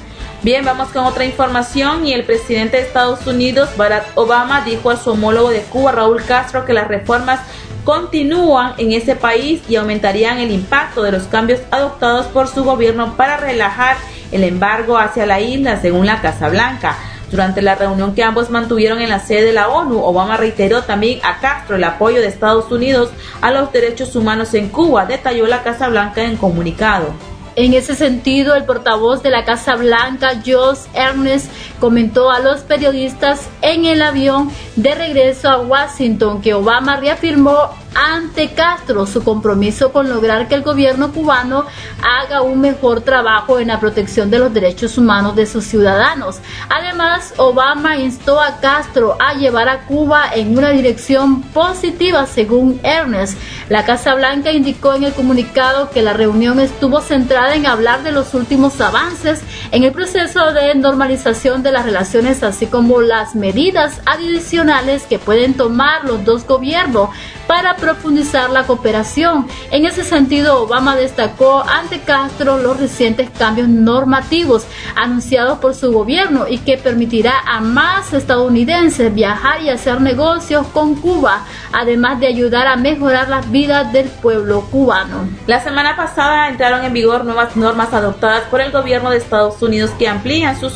Bien, 0.43 0.65
vamos 0.65 0.89
con 0.89 1.05
otra 1.05 1.27
información 1.27 2.07
y 2.07 2.15
el 2.15 2.25
presidente 2.25 2.79
de 2.79 2.85
Estados 2.85 3.27
Unidos, 3.27 3.69
Barack 3.77 4.07
Obama, 4.15 4.63
dijo 4.63 4.89
a 4.89 4.97
su 4.97 5.11
homólogo 5.11 5.51
de 5.51 5.61
Cuba, 5.61 5.93
Raúl 5.93 6.25
Castro, 6.25 6.65
que 6.65 6.73
las 6.73 6.89
reformas 6.89 7.41
continúan 7.85 8.73
en 8.79 8.93
ese 8.93 9.17
país 9.17 9.61
y 9.69 9.77
aumentarían 9.77 10.39
el 10.39 10.51
impacto 10.51 11.03
de 11.03 11.13
los 11.13 11.25
cambios 11.25 11.61
adoptados 11.71 12.25
por 12.29 12.49
su 12.49 12.65
gobierno 12.65 13.19
para 13.19 13.37
relajar 13.37 13.99
el 14.33 14.43
embargo 14.45 14.97
hacia 14.97 15.27
la 15.27 15.41
isla, 15.41 15.79
según 15.79 16.07
la 16.07 16.23
Casa 16.23 16.49
Blanca. 16.49 16.97
Durante 17.31 17.61
la 17.61 17.75
reunión 17.75 18.15
que 18.15 18.25
ambos 18.25 18.49
mantuvieron 18.49 19.03
en 19.03 19.11
la 19.11 19.21
sede 19.21 19.45
de 19.45 19.53
la 19.53 19.69
ONU, 19.69 20.03
Obama 20.03 20.39
reiteró 20.39 20.85
también 20.85 21.21
a 21.23 21.39
Castro 21.41 21.77
el 21.77 21.85
apoyo 21.85 22.19
de 22.23 22.29
Estados 22.29 22.73
Unidos 22.73 23.11
a 23.43 23.51
los 23.51 23.71
derechos 23.73 24.17
humanos 24.17 24.55
en 24.55 24.71
Cuba, 24.71 25.05
detalló 25.05 25.47
la 25.47 25.63
Casa 25.63 25.89
Blanca 25.89 26.23
en 26.23 26.39
comunicado. 26.39 27.13
En 27.61 27.75
ese 27.75 27.95
sentido, 27.95 28.55
el 28.55 28.65
portavoz 28.65 29.23
de 29.23 29.29
la 29.29 29.45
Casa 29.45 29.77
Blanca, 29.77 30.41
Josh 30.47 30.79
Ernest, 30.95 31.53
comentó 31.79 32.31
a 32.31 32.41
los 32.41 32.61
periodistas 32.61 33.51
en 33.61 33.85
el 33.85 34.01
avión 34.01 34.51
de 34.77 34.95
regreso 34.95 35.51
a 35.51 35.61
Washington 35.61 36.41
que 36.41 36.55
Obama 36.55 36.97
reafirmó 36.97 37.69
ante 37.95 38.51
Castro 38.53 39.07
su 39.07 39.25
compromiso 39.25 39.93
con 39.93 40.09
lograr 40.09 40.49
que 40.49 40.55
el 40.55 40.63
gobierno 40.63 41.13
cubano 41.13 41.67
haga 42.03 42.43
un 42.43 42.61
mejor 42.61 43.01
trabajo 43.01 43.59
en 43.59 43.69
la 43.69 43.81
protección 43.81 44.31
de 44.31 44.39
los 44.39 44.53
derechos 44.55 44.97
humanos 44.97 45.35
de 45.35 45.47
sus 45.47 45.65
ciudadanos. 45.65 46.39
Además, 46.69 47.35
Obama 47.37 47.97
instó 47.97 48.41
a 48.41 48.61
Castro 48.61 49.17
a 49.21 49.35
llevar 49.35 49.69
a 49.69 49.87
Cuba 49.87 50.31
en 50.35 50.57
una 50.57 50.71
dirección 50.71 51.43
positiva, 51.43 52.27
según 52.27 52.81
Ernest. 52.83 53.39
La 53.69 53.85
Casa 53.85 54.15
Blanca 54.15 54.53
indicó 54.53 54.95
en 54.95 55.05
el 55.05 55.13
comunicado 55.13 55.91
que 55.91 56.03
la 56.03 56.13
reunión 56.13 56.61
estuvo 56.61 57.01
centrada 57.01 57.50
en 57.55 57.67
hablar 57.67 58.03
de 58.03 58.13
los 58.13 58.35
últimos 58.35 58.81
avances 58.81 59.41
en 59.73 59.85
el 59.85 59.93
proceso 59.93 60.53
de 60.53 60.75
normalización 60.75 61.63
de 61.63 61.73
las 61.73 61.85
relaciones, 61.85 62.43
así 62.43 62.67
como 62.67 63.01
las 63.01 63.35
medidas 63.35 64.01
adicionales 64.07 65.05
que 65.05 65.19
pueden 65.19 65.55
tomar 65.55 66.05
los 66.05 66.25
dos 66.25 66.47
gobiernos 66.47 67.11
para 67.51 67.75
profundizar 67.75 68.49
la 68.51 68.63
cooperación. 68.63 69.49
En 69.73 69.85
ese 69.85 70.05
sentido, 70.05 70.63
Obama 70.63 70.95
destacó 70.95 71.65
ante 71.69 71.99
Castro 71.99 72.59
los 72.59 72.79
recientes 72.79 73.29
cambios 73.37 73.67
normativos 73.67 74.69
anunciados 74.95 75.59
por 75.59 75.75
su 75.75 75.91
gobierno 75.91 76.47
y 76.47 76.59
que 76.59 76.79
permitirá 76.79 77.35
a 77.45 77.61
más 77.61 78.13
estadounidenses 78.13 79.13
viajar 79.13 79.63
y 79.63 79.69
hacer 79.69 80.01
negocios 80.01 80.65
con 80.69 80.95
Cuba, 80.95 81.45
además 81.73 82.21
de 82.21 82.29
ayudar 82.29 82.69
a 82.69 82.77
mejorar 82.77 83.29
las 83.29 83.51
vidas 83.51 83.93
del 83.93 84.07
pueblo 84.07 84.61
cubano. 84.71 85.29
La 85.49 85.61
semana 85.61 85.97
pasada 85.97 86.51
entraron 86.51 86.85
en 86.85 86.93
vigor 86.93 87.25
nuevas 87.25 87.57
normas 87.57 87.93
adoptadas 87.93 88.45
por 88.45 88.61
el 88.61 88.71
gobierno 88.71 89.11
de 89.11 89.17
Estados 89.17 89.61
Unidos 89.61 89.91
que 89.99 90.07
amplían 90.07 90.57
su 90.57 90.71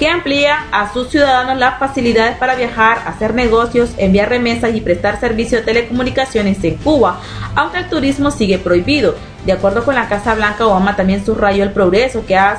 que 0.00 0.08
amplía 0.08 0.64
a 0.72 0.90
sus 0.94 1.10
ciudadanos 1.10 1.58
las 1.58 1.78
facilidades 1.78 2.38
para 2.38 2.54
viajar, 2.54 3.02
hacer 3.04 3.34
negocios, 3.34 3.90
enviar 3.98 4.30
remesas 4.30 4.74
y 4.74 4.80
prestar 4.80 5.20
servicio 5.20 5.58
de 5.58 5.64
telecomunicaciones 5.64 6.64
en 6.64 6.76
Cuba, 6.76 7.20
aunque 7.54 7.80
el 7.80 7.88
turismo 7.90 8.30
sigue 8.30 8.58
prohibido. 8.58 9.14
De 9.44 9.52
acuerdo 9.52 9.84
con 9.84 9.94
la 9.94 10.08
Casa 10.08 10.34
Blanca, 10.34 10.66
Obama 10.66 10.96
también 10.96 11.24
subrayó 11.24 11.62
el 11.62 11.72
progreso 11.72 12.24
que 12.26 12.36
ha 12.36 12.58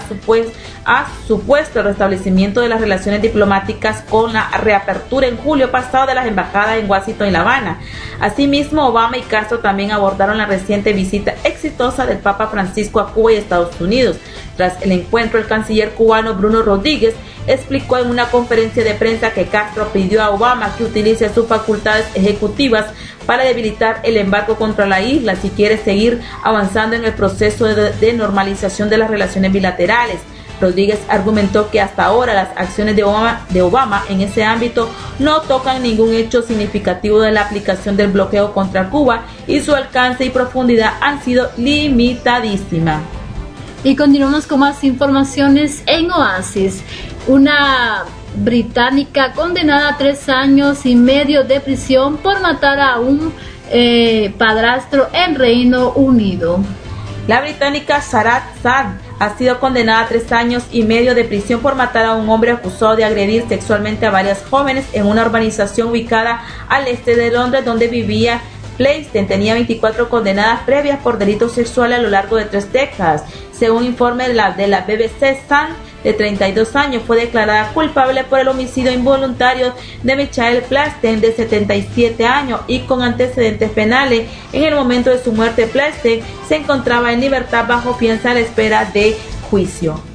supuesto, 1.27 1.80
el 1.80 1.86
restablecimiento 1.86 2.62
de 2.62 2.69
las 2.69 2.82
relaciones 2.82 3.21
diplomáticas 3.21 4.04
con 4.10 4.34
la 4.34 4.49
reapertura 4.63 5.27
en 5.27 5.38
julio 5.38 5.71
pasado 5.71 6.08
de 6.08 6.15
las 6.15 6.27
embajadas 6.27 6.77
en 6.77 6.89
Washington 6.89 7.27
y 7.27 7.32
La 7.32 7.41
Habana. 7.41 7.80
Asimismo, 8.19 8.88
Obama 8.88 9.17
y 9.17 9.21
Castro 9.21 9.60
también 9.60 9.91
abordaron 9.91 10.38
la 10.38 10.45
reciente 10.45 10.93
visita 10.93 11.34
exitosa 11.43 12.06
del 12.06 12.17
Papa 12.17 12.47
Francisco 12.47 12.99
a 12.99 13.13
Cuba 13.13 13.34
y 13.34 13.38
Estados 13.38 13.80
Unidos. 13.80 14.17
Tras 14.62 14.80
el 14.84 14.91
encuentro, 14.91 15.39
el 15.39 15.47
canciller 15.47 15.89
cubano 15.93 16.36
Bruno 16.36 16.62
Rodríguez 16.62 17.15
explicó 17.47 17.97
en 17.97 18.12
una 18.12 18.30
conferencia 18.30 18.84
de 18.84 18.93
prensa 18.93 19.32
que 19.32 19.47
Castro 19.47 19.88
pidió 19.91 20.21
a 20.21 20.30
Obama 20.30 20.76
que 20.78 20.84
utilice 20.84 21.34
sus 21.34 21.47
facultades 21.47 22.06
ejecutivas 22.13 22.86
para 23.26 23.43
debilitar 23.43 24.02
el 24.04 24.17
embargo 24.17 24.58
contra 24.58 24.86
la 24.86 25.02
isla 25.02 25.36
si 25.36 25.50
quiere 25.50 25.80
seguir 25.80 26.21
avanzando 26.43 26.95
en 26.95 27.06
el 27.06 27.13
proceso 27.13 27.65
de, 27.65 28.13
normalización 28.13 28.88
de 28.88 29.00
las 29.00 29.10
relaciones 29.10 29.52
bilaterales. 29.52 30.19
Rodríguez 30.62 31.00
argumentó 31.10 31.71
que 31.71 31.82
hasta 31.82 32.06
ahora 32.06 32.36
las 32.36 32.50
acciones 32.56 32.95
de 32.95 33.04
Obama, 33.04 33.47
de 33.50 33.63
Obama, 33.63 34.04
en 34.10 34.21
ese 34.21 34.43
ámbito 34.43 34.91
no 35.17 35.41
tocan 35.41 35.82
ningún 35.82 36.13
hecho 36.13 36.43
significativo 36.43 37.19
de 37.19 37.32
la 37.32 37.41
aplicación 37.41 37.97
del 37.97 38.12
bloqueo 38.12 38.54
contra 38.54 38.91
Cuba 38.91 39.24
y 39.47 39.62
su 39.62 39.74
alcance 39.74 40.24
y 40.24 40.30
profundidad 40.30 40.93
han 41.02 41.24
sido 41.24 41.50
limitadísimas. 41.58 43.20
Y 43.84 43.96
continuamos 43.96 44.46
con 44.46 44.60
más 44.60 44.84
informaciones 44.84 45.82
en 45.88 46.12
Oasis. 46.12 46.84
Una 47.26 48.06
británica 48.36 49.34
condenada 49.34 49.89
a 49.89 49.98
tres 49.98 50.30
años 50.30 50.86
y 50.86 50.96
medio 50.96 51.44
de 51.46 51.60
prisión 51.60 52.17
por 52.17 52.41
matar 52.41 52.80
a 52.80 53.00
un 53.00 53.34
eh, 53.72 54.36
padrastro 54.38 55.08
en 55.13 55.34
Reino 55.34 55.94
Unido. 55.94 56.60
La 57.28 57.41
británica 57.41 58.02
Sarat 58.02 58.44
Sad 58.62 58.86
ha 59.17 59.38
sido 59.38 59.60
condenada 59.60 60.02
a 60.02 60.08
tres 60.08 60.32
años 60.32 60.63
y 60.72 60.84
medio 60.84 61.15
de 61.15 61.24
prisión 61.24 61.60
por 61.60 61.74
matar 61.76 62.06
a 62.06 62.13
un 62.13 62.30
hombre 62.30 62.52
acusado 62.52 62.96
de 62.96 63.04
agredir 63.04 63.46
sexualmente 63.48 64.06
a 64.06 64.12
varias 64.12 64.44
jóvenes 64.48 64.86
en 64.94 65.08
una 65.08 65.24
urbanización 65.24 65.89
ubicada 65.89 66.44
al 66.70 66.88
este 66.88 67.15
de 67.15 67.32
Londres 67.32 67.65
donde 67.65 67.88
vivía 67.88 68.41
Pleiston. 68.82 69.28
Tenía 69.28 69.54
24 69.54 70.10
condenadas 70.10 70.62
previas 70.65 71.00
por 71.02 71.20
delitos 71.20 71.52
sexuales 71.52 72.00
a 72.00 72.02
lo 72.02 72.10
largo 72.10 72.38
de 72.38 72.46
tres 72.46 72.74
décadas. 72.74 73.24
Según 73.52 73.86
informe 73.86 74.28
de 74.28 74.34
la, 74.34 74.54
de 74.54 74.67
la 74.67 74.82
BBC 74.82 75.38
Sun, 75.48 75.76
de 76.04 76.13
32 76.13 76.76
años, 76.76 77.04
fue 77.06 77.17
declarada 77.17 77.72
culpable 77.74 78.24
por 78.24 78.39
el 78.39 78.48
homicidio 78.48 78.91
involuntario 78.91 79.76
de 80.02 80.15
Michael 80.15 80.63
Plasten, 80.63 81.22
de 81.22 81.32
77 81.32 82.26
años, 82.26 82.62
y 82.65 82.80
con 82.80 83.04
antecedentes 83.04 83.70
penales. 83.70 84.28
En 84.52 84.63
el 84.63 84.74
momento 84.74 85.12
de 85.12 85.24
su 85.24 85.32
muerte, 85.32 85.67
Plasten 85.67 86.22
se 86.48 86.56
encontraba 86.56 87.13
en 87.13 87.22
libertad 87.22 87.67
bajo 87.67 87.94
fianza 87.94 88.32
a 88.32 88.34
la 88.34 88.39
espera 88.39 88.86
de 88.86 89.15
juicio. 89.52 90.11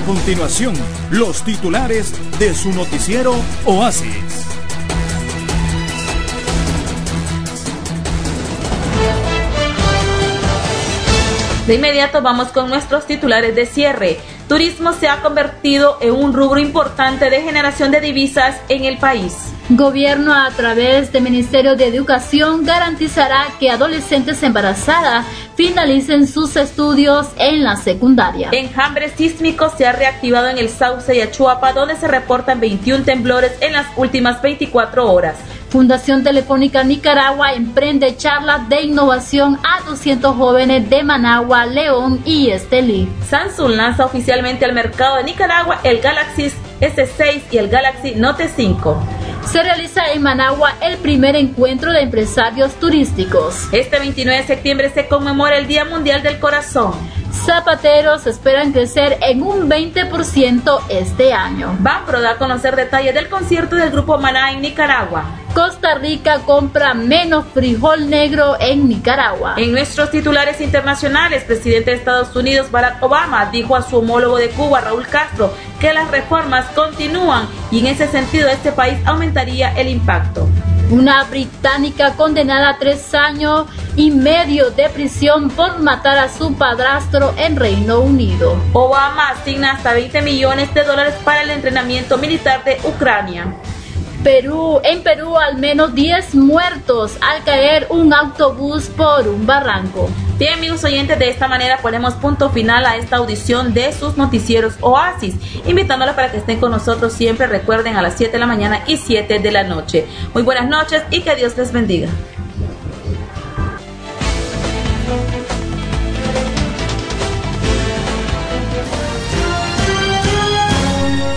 A 0.00 0.04
continuación, 0.04 0.74
los 1.10 1.44
titulares 1.44 2.14
de 2.38 2.54
su 2.54 2.72
noticiero 2.72 3.34
Oasis. 3.66 4.46
De 11.66 11.74
inmediato 11.74 12.22
vamos 12.22 12.48
con 12.48 12.70
nuestros 12.70 13.06
titulares 13.06 13.54
de 13.54 13.66
cierre. 13.66 14.18
Turismo 14.48 14.94
se 14.94 15.08
ha 15.08 15.20
convertido 15.20 15.98
en 16.00 16.14
un 16.14 16.32
rubro 16.32 16.60
importante 16.60 17.28
de 17.28 17.42
generación 17.42 17.90
de 17.90 18.00
divisas 18.00 18.58
en 18.68 18.84
el 18.84 18.96
país. 18.96 19.52
Gobierno 19.72 20.34
a 20.34 20.50
través 20.50 21.12
del 21.12 21.22
Ministerio 21.22 21.76
de 21.76 21.86
Educación 21.86 22.64
garantizará 22.64 23.46
que 23.60 23.70
adolescentes 23.70 24.42
embarazadas 24.42 25.24
finalicen 25.54 26.26
sus 26.26 26.56
estudios 26.56 27.28
en 27.36 27.62
la 27.62 27.76
secundaria. 27.76 28.48
Enjambre 28.50 29.10
sísmico 29.10 29.70
se 29.70 29.86
ha 29.86 29.92
reactivado 29.92 30.48
en 30.48 30.58
el 30.58 30.70
Sauce 30.70 31.14
y 31.14 31.20
Achuapa, 31.20 31.72
donde 31.72 31.94
se 31.94 32.08
reportan 32.08 32.58
21 32.58 33.04
temblores 33.04 33.52
en 33.60 33.74
las 33.74 33.86
últimas 33.96 34.42
24 34.42 35.08
horas. 35.08 35.36
Fundación 35.68 36.24
Telefónica 36.24 36.82
Nicaragua 36.82 37.52
emprende 37.52 38.16
charlas 38.16 38.68
de 38.68 38.82
innovación 38.82 39.56
a 39.62 39.88
200 39.88 40.34
jóvenes 40.34 40.90
de 40.90 41.04
Managua, 41.04 41.66
León 41.66 42.20
y 42.24 42.50
Estelí. 42.50 43.08
Samsung 43.28 43.76
lanza 43.76 44.04
oficialmente 44.04 44.64
al 44.64 44.72
mercado 44.72 45.18
de 45.18 45.22
Nicaragua 45.22 45.78
el 45.84 46.00
Galaxy 46.00 46.50
S6 46.80 47.42
y 47.52 47.58
el 47.58 47.68
Galaxy 47.68 48.16
Note 48.16 48.48
5 48.48 49.19
se 49.50 49.64
realiza 49.64 50.12
en 50.12 50.22
Managua 50.22 50.74
el 50.80 50.96
primer 50.98 51.34
encuentro 51.34 51.90
de 51.90 52.02
empresarios 52.02 52.74
turísticos. 52.74 53.66
Este 53.72 53.98
29 53.98 54.42
de 54.42 54.46
septiembre 54.46 54.90
se 54.90 55.08
conmemora 55.08 55.58
el 55.58 55.66
Día 55.66 55.84
Mundial 55.84 56.22
del 56.22 56.38
Corazón. 56.38 56.92
Zapateros 57.32 58.28
esperan 58.28 58.72
crecer 58.72 59.18
en 59.22 59.42
un 59.42 59.68
20% 59.68 60.82
este 60.88 61.32
año. 61.32 61.76
Banpro 61.80 62.20
da 62.20 62.32
a 62.32 62.38
conocer 62.38 62.76
detalles 62.76 63.12
del 63.12 63.28
concierto 63.28 63.74
del 63.74 63.90
grupo 63.90 64.18
Maná 64.18 64.52
en 64.52 64.60
Nicaragua. 64.60 65.39
Costa 65.54 65.96
Rica 65.96 66.42
compra 66.46 66.94
menos 66.94 67.44
frijol 67.52 68.08
negro 68.08 68.56
en 68.60 68.88
Nicaragua. 68.88 69.54
En 69.56 69.72
nuestros 69.72 70.10
titulares 70.10 70.60
internacionales, 70.60 71.42
presidente 71.42 71.90
de 71.90 71.96
Estados 71.96 72.34
Unidos 72.36 72.70
Barack 72.70 73.02
Obama 73.02 73.46
dijo 73.46 73.74
a 73.74 73.82
su 73.82 73.98
homólogo 73.98 74.36
de 74.36 74.50
Cuba, 74.50 74.80
Raúl 74.80 75.06
Castro, 75.08 75.52
que 75.80 75.92
las 75.92 76.08
reformas 76.10 76.66
continúan 76.66 77.48
y 77.72 77.80
en 77.80 77.88
ese 77.88 78.06
sentido 78.06 78.48
este 78.48 78.70
país 78.70 78.98
aumentaría 79.04 79.72
el 79.72 79.88
impacto. 79.88 80.48
Una 80.88 81.24
británica 81.24 82.14
condenada 82.14 82.70
a 82.70 82.78
tres 82.78 83.12
años 83.14 83.66
y 83.96 84.12
medio 84.12 84.70
de 84.70 84.88
prisión 84.88 85.50
por 85.50 85.80
matar 85.80 86.18
a 86.18 86.28
su 86.28 86.54
padrastro 86.54 87.34
en 87.36 87.56
Reino 87.56 88.00
Unido. 88.00 88.56
Obama 88.72 89.30
asigna 89.30 89.72
hasta 89.72 89.94
20 89.94 90.22
millones 90.22 90.72
de 90.74 90.84
dólares 90.84 91.14
para 91.24 91.42
el 91.42 91.50
entrenamiento 91.50 92.18
militar 92.18 92.62
de 92.64 92.78
Ucrania. 92.84 93.52
Perú, 94.22 94.80
en 94.84 95.02
Perú 95.02 95.36
al 95.38 95.56
menos 95.56 95.94
10 95.94 96.34
muertos 96.34 97.16
al 97.22 97.42
caer 97.42 97.86
un 97.88 98.12
autobús 98.12 98.88
por 98.88 99.26
un 99.26 99.46
barranco. 99.46 100.10
Bien 100.38 100.54
amigos 100.54 100.84
oyentes, 100.84 101.18
de 101.18 101.30
esta 101.30 101.48
manera 101.48 101.78
ponemos 101.78 102.14
punto 102.14 102.50
final 102.50 102.84
a 102.84 102.96
esta 102.96 103.16
audición 103.16 103.72
de 103.72 103.92
sus 103.92 104.16
noticieros 104.16 104.74
Oasis, 104.80 105.34
invitándolos 105.66 106.14
para 106.14 106.30
que 106.30 106.38
estén 106.38 106.60
con 106.60 106.70
nosotros 106.70 107.12
siempre, 107.12 107.46
recuerden 107.46 107.96
a 107.96 108.02
las 108.02 108.16
7 108.16 108.32
de 108.32 108.38
la 108.38 108.46
mañana 108.46 108.82
y 108.86 108.98
7 108.98 109.38
de 109.38 109.52
la 109.52 109.64
noche. 109.64 110.06
Muy 110.34 110.42
buenas 110.42 110.68
noches 110.68 111.02
y 111.10 111.22
que 111.22 111.34
Dios 111.34 111.56
les 111.56 111.72
bendiga. 111.72 112.08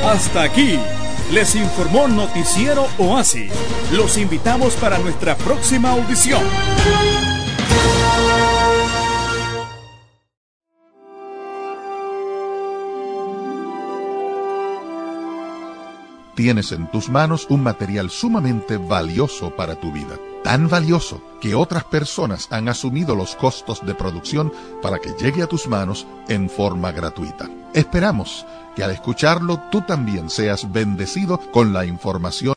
Hasta 0.06 0.44
aquí 0.44 0.80
les 1.34 1.56
informó 1.56 2.08
Noticiero 2.08 2.88
Oasis. 3.00 3.52
Los 3.92 4.18
invitamos 4.18 4.76
para 4.76 5.00
nuestra 5.00 5.36
próxima 5.36 5.90
audición. 5.90 6.44
Tienes 16.36 16.72
en 16.72 16.90
tus 16.92 17.10
manos 17.10 17.48
un 17.50 17.62
material 17.62 18.10
sumamente 18.10 18.78
valioso 18.78 19.56
para 19.56 19.76
tu 19.76 19.92
vida. 19.92 20.18
Tan 20.44 20.68
valioso 20.68 21.22
que 21.40 21.56
otras 21.56 21.86
personas 21.86 22.48
han 22.52 22.68
asumido 22.68 23.16
los 23.16 23.36
costos 23.36 23.86
de 23.86 23.96
producción 23.96 24.52
para 24.82 25.00
que 25.00 25.14
llegue 25.20 25.42
a 25.42 25.48
tus 25.48 25.68
manos 25.68 26.06
en 26.28 26.50
forma 26.50 26.92
gratuita. 26.92 27.50
Esperamos 27.74 28.46
que 28.76 28.84
al 28.84 28.92
escucharlo 28.92 29.62
tú 29.72 29.82
también 29.82 30.30
seas 30.30 30.72
bendecido 30.72 31.40
con 31.52 31.74
la 31.74 31.86
información 31.86 32.52